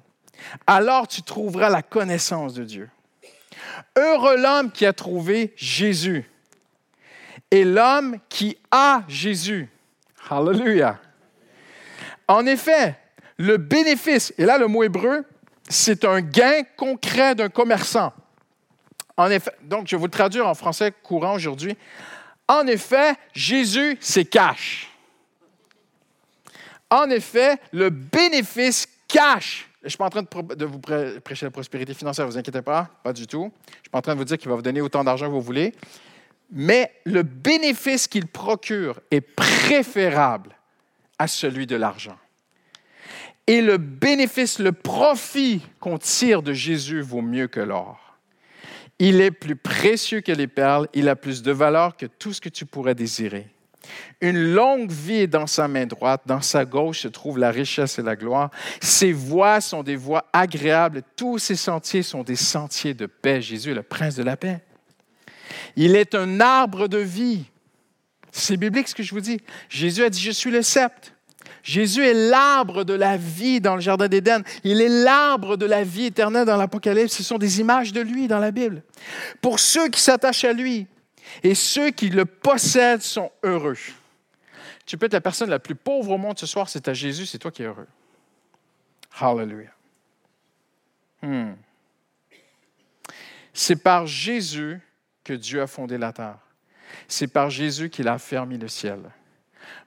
Alors 0.65 1.07
tu 1.07 1.21
trouveras 1.21 1.69
la 1.69 1.81
connaissance 1.81 2.53
de 2.53 2.63
Dieu. 2.63 2.89
Heureux 3.97 4.37
l'homme 4.37 4.71
qui 4.71 4.85
a 4.85 4.93
trouvé 4.93 5.53
Jésus 5.57 6.29
et 7.51 7.65
l'homme 7.65 8.17
qui 8.29 8.57
a 8.71 9.03
Jésus. 9.07 9.69
Hallelujah. 10.29 10.99
En 12.27 12.45
effet, 12.45 12.95
le 13.37 13.57
bénéfice, 13.57 14.33
et 14.37 14.45
là 14.45 14.57
le 14.57 14.67
mot 14.67 14.83
hébreu, 14.83 15.25
c'est 15.69 16.03
un 16.03 16.21
gain 16.21 16.63
concret 16.75 17.35
d'un 17.35 17.49
commerçant. 17.49 18.11
En 19.15 19.29
effet, 19.29 19.51
donc 19.61 19.87
je 19.87 19.95
vais 19.95 19.99
vous 19.99 20.05
le 20.05 20.11
traduire 20.11 20.47
en 20.47 20.55
français 20.55 20.91
courant 21.03 21.35
aujourd'hui. 21.35 21.77
En 22.47 22.65
effet, 22.65 23.13
Jésus, 23.33 23.97
c'est 24.01 24.25
cash. 24.25 24.89
En 26.89 27.09
effet, 27.09 27.57
le 27.71 27.89
bénéfice 27.91 28.87
cash. 29.07 29.69
Je 29.81 29.85
ne 29.85 29.89
suis 29.89 29.97
pas 29.97 30.05
en 30.05 30.09
train 30.09 30.23
de, 30.23 30.65
vous 30.65 30.79
prêcher 30.79 31.45
la 31.45 31.51
prospérité 31.51 31.93
financière, 31.93 32.25
vous 32.25 32.37
inquiétez 32.37 32.61
pas, 32.61 32.89
pas 33.03 33.13
du 33.13 33.27
tout. 33.27 33.51
Je 33.67 33.71
ne 33.71 33.81
suis 33.83 33.89
pas 33.91 33.99
en 33.99 34.01
train 34.01 34.13
de 34.13 34.17
vous 34.17 34.25
dire 34.25 34.37
qu'il 34.37 34.49
va 34.49 34.55
vous 34.55 34.61
donner 34.61 34.81
autant 34.81 35.03
d'argent 35.03 35.27
que 35.27 35.31
vous 35.31 35.41
voulez. 35.41 35.73
Mais 36.51 36.91
le 37.05 37.23
bénéfice 37.23 38.07
qu'il 38.07 38.27
procure 38.27 38.99
est 39.11 39.21
préférable 39.21 40.55
à 41.17 41.27
celui 41.27 41.67
de 41.67 41.75
l'argent. 41.75 42.17
Et 43.49 43.63
le 43.63 43.79
bénéfice, 43.79 44.59
le 44.59 44.71
profit 44.71 45.63
qu'on 45.79 45.97
tire 45.97 46.43
de 46.43 46.53
Jésus 46.53 47.01
vaut 47.01 47.23
mieux 47.23 47.47
que 47.47 47.59
l'or. 47.59 48.19
Il 48.99 49.21
est 49.21 49.31
plus 49.31 49.55
précieux 49.55 50.21
que 50.21 50.31
les 50.31 50.45
perles, 50.45 50.87
il 50.93 51.09
a 51.09 51.15
plus 51.15 51.41
de 51.41 51.51
valeur 51.51 51.97
que 51.97 52.05
tout 52.05 52.31
ce 52.31 52.41
que 52.41 52.49
tu 52.49 52.67
pourrais 52.67 52.93
désirer. 52.93 53.47
Une 54.21 54.53
longue 54.53 54.91
vie 54.91 55.21
est 55.21 55.27
dans 55.27 55.47
sa 55.47 55.67
main 55.67 55.87
droite, 55.87 56.21
dans 56.27 56.43
sa 56.43 56.63
gauche 56.63 56.99
se 56.99 57.07
trouve 57.07 57.39
la 57.39 57.49
richesse 57.49 57.97
et 57.97 58.03
la 58.03 58.15
gloire. 58.15 58.51
Ses 58.81 59.13
voies 59.13 59.61
sont 59.61 59.81
des 59.81 59.95
voies 59.95 60.27
agréables, 60.31 61.01
tous 61.15 61.39
ses 61.39 61.55
sentiers 61.55 62.03
sont 62.03 62.21
des 62.21 62.35
sentiers 62.35 62.93
de 62.93 63.07
paix. 63.07 63.41
Jésus 63.41 63.71
est 63.71 63.73
le 63.73 63.81
prince 63.81 64.13
de 64.13 64.21
la 64.21 64.37
paix. 64.37 64.61
Il 65.75 65.95
est 65.95 66.13
un 66.13 66.39
arbre 66.39 66.87
de 66.87 66.99
vie. 66.99 67.45
C'est 68.31 68.57
biblique 68.57 68.89
ce 68.89 68.93
que 68.93 69.01
je 69.01 69.15
vous 69.15 69.21
dis. 69.21 69.41
Jésus 69.69 70.03
a 70.03 70.11
dit, 70.11 70.21
je 70.21 70.29
suis 70.29 70.51
le 70.51 70.61
sceptre. 70.61 71.13
Jésus 71.63 72.05
est 72.05 72.13
l'arbre 72.13 72.83
de 72.83 72.93
la 72.93 73.17
vie 73.17 73.61
dans 73.61 73.75
le 73.75 73.81
Jardin 73.81 74.07
d'Éden. 74.07 74.43
Il 74.63 74.81
est 74.81 74.89
l'arbre 74.89 75.57
de 75.57 75.65
la 75.65 75.83
vie 75.83 76.05
éternelle 76.05 76.45
dans 76.45 76.57
l'Apocalypse. 76.57 77.15
Ce 77.15 77.23
sont 77.23 77.37
des 77.37 77.59
images 77.59 77.93
de 77.93 78.01
lui 78.01 78.27
dans 78.27 78.39
la 78.39 78.51
Bible. 78.51 78.83
Pour 79.41 79.59
ceux 79.59 79.89
qui 79.89 80.01
s'attachent 80.01 80.45
à 80.45 80.53
lui 80.53 80.87
et 81.43 81.55
ceux 81.55 81.91
qui 81.91 82.09
le 82.09 82.25
possèdent 82.25 83.01
sont 83.01 83.31
heureux. 83.43 83.77
Tu 84.85 84.97
peux 84.97 85.05
être 85.05 85.13
la 85.13 85.21
personne 85.21 85.49
la 85.49 85.59
plus 85.59 85.75
pauvre 85.75 86.11
au 86.11 86.17
monde 86.17 86.39
ce 86.39 86.47
soir, 86.47 86.67
c'est 86.69 86.87
à 86.87 86.93
Jésus, 86.93 87.25
c'est 87.25 87.37
toi 87.37 87.51
qui 87.51 87.61
es 87.61 87.65
heureux. 87.65 87.87
Hallelujah. 89.19 89.73
Hmm. 91.21 91.53
C'est 93.53 93.75
par 93.75 94.07
Jésus 94.07 94.79
que 95.23 95.33
Dieu 95.33 95.61
a 95.61 95.67
fondé 95.67 95.97
la 95.97 96.13
terre. 96.13 96.39
C'est 97.07 97.27
par 97.27 97.49
Jésus 97.49 97.89
qu'il 97.89 98.07
a 98.07 98.17
fermé 98.17 98.57
le 98.57 98.67
ciel. 98.67 98.99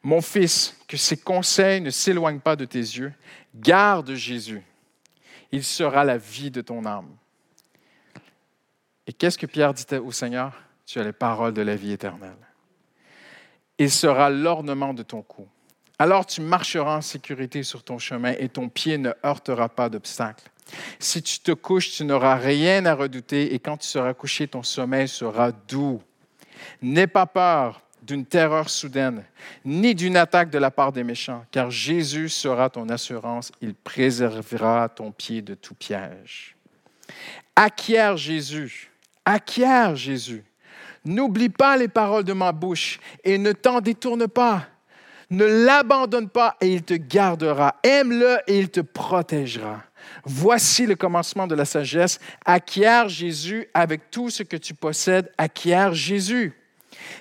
Mon 0.03 0.21
fils, 0.21 0.77
que 0.89 0.97
ses 0.97 1.17
conseils 1.17 1.81
ne 1.81 1.91
s'éloignent 1.91 2.41
pas 2.41 2.57
de 2.57 2.65
tes 2.65 2.79
yeux. 2.79 3.13
Garde 3.55 4.15
Jésus. 4.15 4.63
Il 5.53 5.65
sera 5.65 6.05
la 6.05 6.17
vie 6.17 6.51
de 6.51 6.61
ton 6.61 6.85
âme. 6.85 7.11
Et 9.07 9.13
qu'est-ce 9.13 9.39
que 9.39 9.47
Pierre 9.47 9.75
dit 9.75 9.85
au 9.97 10.13
Seigneur? 10.13 10.55
Tu 10.87 10.99
as 10.99 11.05
les 11.05 11.13
paroles 11.13 11.55
de 11.55 11.63
la 11.63 11.77
vie 11.77 11.93
éternelle. 11.93 12.37
Il 13.79 13.91
sera 13.91 14.31
l'ornement 14.31 14.95
de 14.95 15.03
ton 15.03 15.23
cou. 15.23 15.47
Alors 15.99 16.27
tu 16.27 16.41
marcheras 16.41 16.97
en 16.97 17.01
sécurité 17.01 17.63
sur 17.63 17.83
ton 17.83 17.99
chemin 17.99 18.35
et 18.39 18.49
ton 18.49 18.69
pied 18.69 18.99
ne 18.99 19.13
heurtera 19.25 19.69
pas 19.69 19.89
d'obstacle. 19.89 20.51
Si 20.99 21.23
tu 21.23 21.41
te 21.41 21.53
couches, 21.53 21.93
tu 21.93 22.05
n'auras 22.05 22.37
rien 22.37 22.87
à 22.87 22.95
redouter 22.95 23.55
et 23.55 23.59
quand 23.59 23.77
tu 23.77 23.87
seras 23.87 24.15
couché, 24.15 24.49
ton 24.49 24.63
sommeil 24.63 25.09
sera 25.09 25.53
doux. 25.53 26.03
N'aie 26.81 27.07
pas 27.07 27.27
peur, 27.27 27.83
d'une 28.03 28.27
terreur 28.27 28.69
soudaine, 28.69 29.25
ni 29.65 29.95
d'une 29.95 30.17
attaque 30.17 30.51
de 30.51 30.59
la 30.59 30.71
part 30.71 30.93
des 30.93 31.05
méchants, 31.05 31.45
car 31.51 31.71
Jésus 31.71 32.29
sera 32.29 32.69
ton 32.69 32.89
assurance, 32.89 33.53
il 33.61 33.75
préservera 33.75 34.89
ton 34.89 35.13
pied 35.13 35.41
de 35.41 35.55
tout 35.55 35.75
piège. 35.75 36.57
Acquiert 37.55 38.17
Jésus, 38.17 38.91
acquiert 39.25 39.95
Jésus. 39.95 40.45
N'oublie 41.05 41.49
pas 41.49 41.77
les 41.77 41.89
paroles 41.89 42.25
de 42.25 42.33
ma 42.33 42.53
bouche 42.53 42.99
et 43.25 43.39
ne 43.39 43.53
t'en 43.53 43.81
détourne 43.81 44.29
pas. 44.29 44.67
Ne 45.31 45.65
l'abandonne 45.65 46.29
pas 46.29 46.57
et 46.61 46.73
il 46.73 46.83
te 46.83 46.95
gardera. 46.95 47.77
Aime-le 47.83 48.39
et 48.47 48.59
il 48.59 48.69
te 48.69 48.81
protégera. 48.81 49.83
Voici 50.25 50.87
le 50.87 50.95
commencement 50.95 51.47
de 51.47 51.55
la 51.55 51.65
sagesse. 51.65 52.21
Acquiert 52.45 53.09
Jésus 53.09 53.67
avec 53.75 54.11
tout 54.11 54.31
ce 54.31 54.43
que 54.43 54.57
tu 54.57 54.75
possèdes. 54.75 55.33
Acquiert 55.39 55.95
Jésus. 55.95 56.53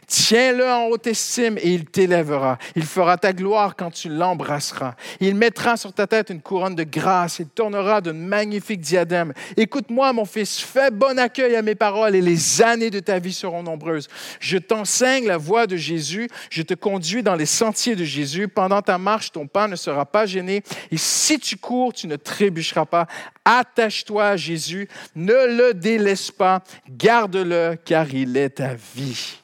Tiens-le 0.07 0.69
en 0.69 0.87
haute 0.87 1.07
estime 1.07 1.57
et 1.57 1.73
il 1.73 1.85
t'élèvera. 1.85 2.57
Il 2.75 2.83
fera 2.83 3.17
ta 3.17 3.33
gloire 3.33 3.75
quand 3.75 3.91
tu 3.91 4.09
l'embrasseras. 4.09 4.95
Il 5.19 5.35
mettra 5.35 5.77
sur 5.77 5.93
ta 5.93 6.07
tête 6.07 6.29
une 6.29 6.41
couronne 6.41 6.75
de 6.75 6.83
grâce. 6.83 7.39
Il 7.39 7.47
tournera 7.47 8.01
d'un 8.01 8.13
magnifique 8.13 8.81
diadème. 8.81 9.33
Écoute-moi, 9.55 10.11
mon 10.13 10.25
fils, 10.25 10.59
fais 10.59 10.91
bon 10.91 11.17
accueil 11.17 11.55
à 11.55 11.61
mes 11.61 11.75
paroles 11.75 12.15
et 12.15 12.21
les 12.21 12.61
années 12.61 12.89
de 12.89 12.99
ta 12.99 13.19
vie 13.19 13.33
seront 13.33 13.63
nombreuses. 13.63 14.07
Je 14.39 14.57
t'enseigne 14.57 15.27
la 15.27 15.37
voie 15.37 15.67
de 15.67 15.77
Jésus. 15.77 16.29
Je 16.49 16.61
te 16.61 16.73
conduis 16.73 17.23
dans 17.23 17.35
les 17.35 17.45
sentiers 17.45 17.95
de 17.95 18.03
Jésus. 18.03 18.47
Pendant 18.47 18.81
ta 18.81 18.97
marche, 18.97 19.31
ton 19.31 19.47
pas 19.47 19.67
ne 19.67 19.75
sera 19.75 20.05
pas 20.05 20.25
gêné. 20.25 20.63
Et 20.91 20.97
si 20.97 21.39
tu 21.39 21.57
cours, 21.57 21.93
tu 21.93 22.07
ne 22.07 22.15
trébucheras 22.15 22.85
pas. 22.85 23.07
Attache-toi 23.45 24.25
à 24.25 24.37
Jésus. 24.37 24.87
Ne 25.15 25.57
le 25.57 25.73
délaisse 25.73 26.31
pas. 26.31 26.63
Garde-le 26.89 27.77
car 27.83 28.13
il 28.13 28.37
est 28.37 28.49
ta 28.49 28.73
vie. 28.95 29.40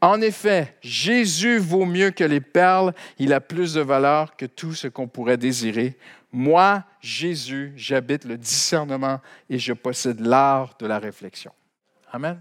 En 0.00 0.20
effet, 0.20 0.76
Jésus 0.80 1.58
vaut 1.58 1.84
mieux 1.84 2.10
que 2.10 2.24
les 2.24 2.40
perles, 2.40 2.94
il 3.18 3.32
a 3.32 3.40
plus 3.40 3.74
de 3.74 3.80
valeur 3.80 4.36
que 4.36 4.46
tout 4.46 4.72
ce 4.72 4.86
qu'on 4.86 5.08
pourrait 5.08 5.36
désirer. 5.36 5.96
Moi, 6.30 6.84
Jésus, 7.00 7.72
j'habite 7.76 8.24
le 8.24 8.36
discernement 8.36 9.20
et 9.50 9.58
je 9.58 9.72
possède 9.72 10.20
l'art 10.20 10.76
de 10.78 10.86
la 10.86 10.98
réflexion. 10.98 11.52
Amen. 12.12 12.38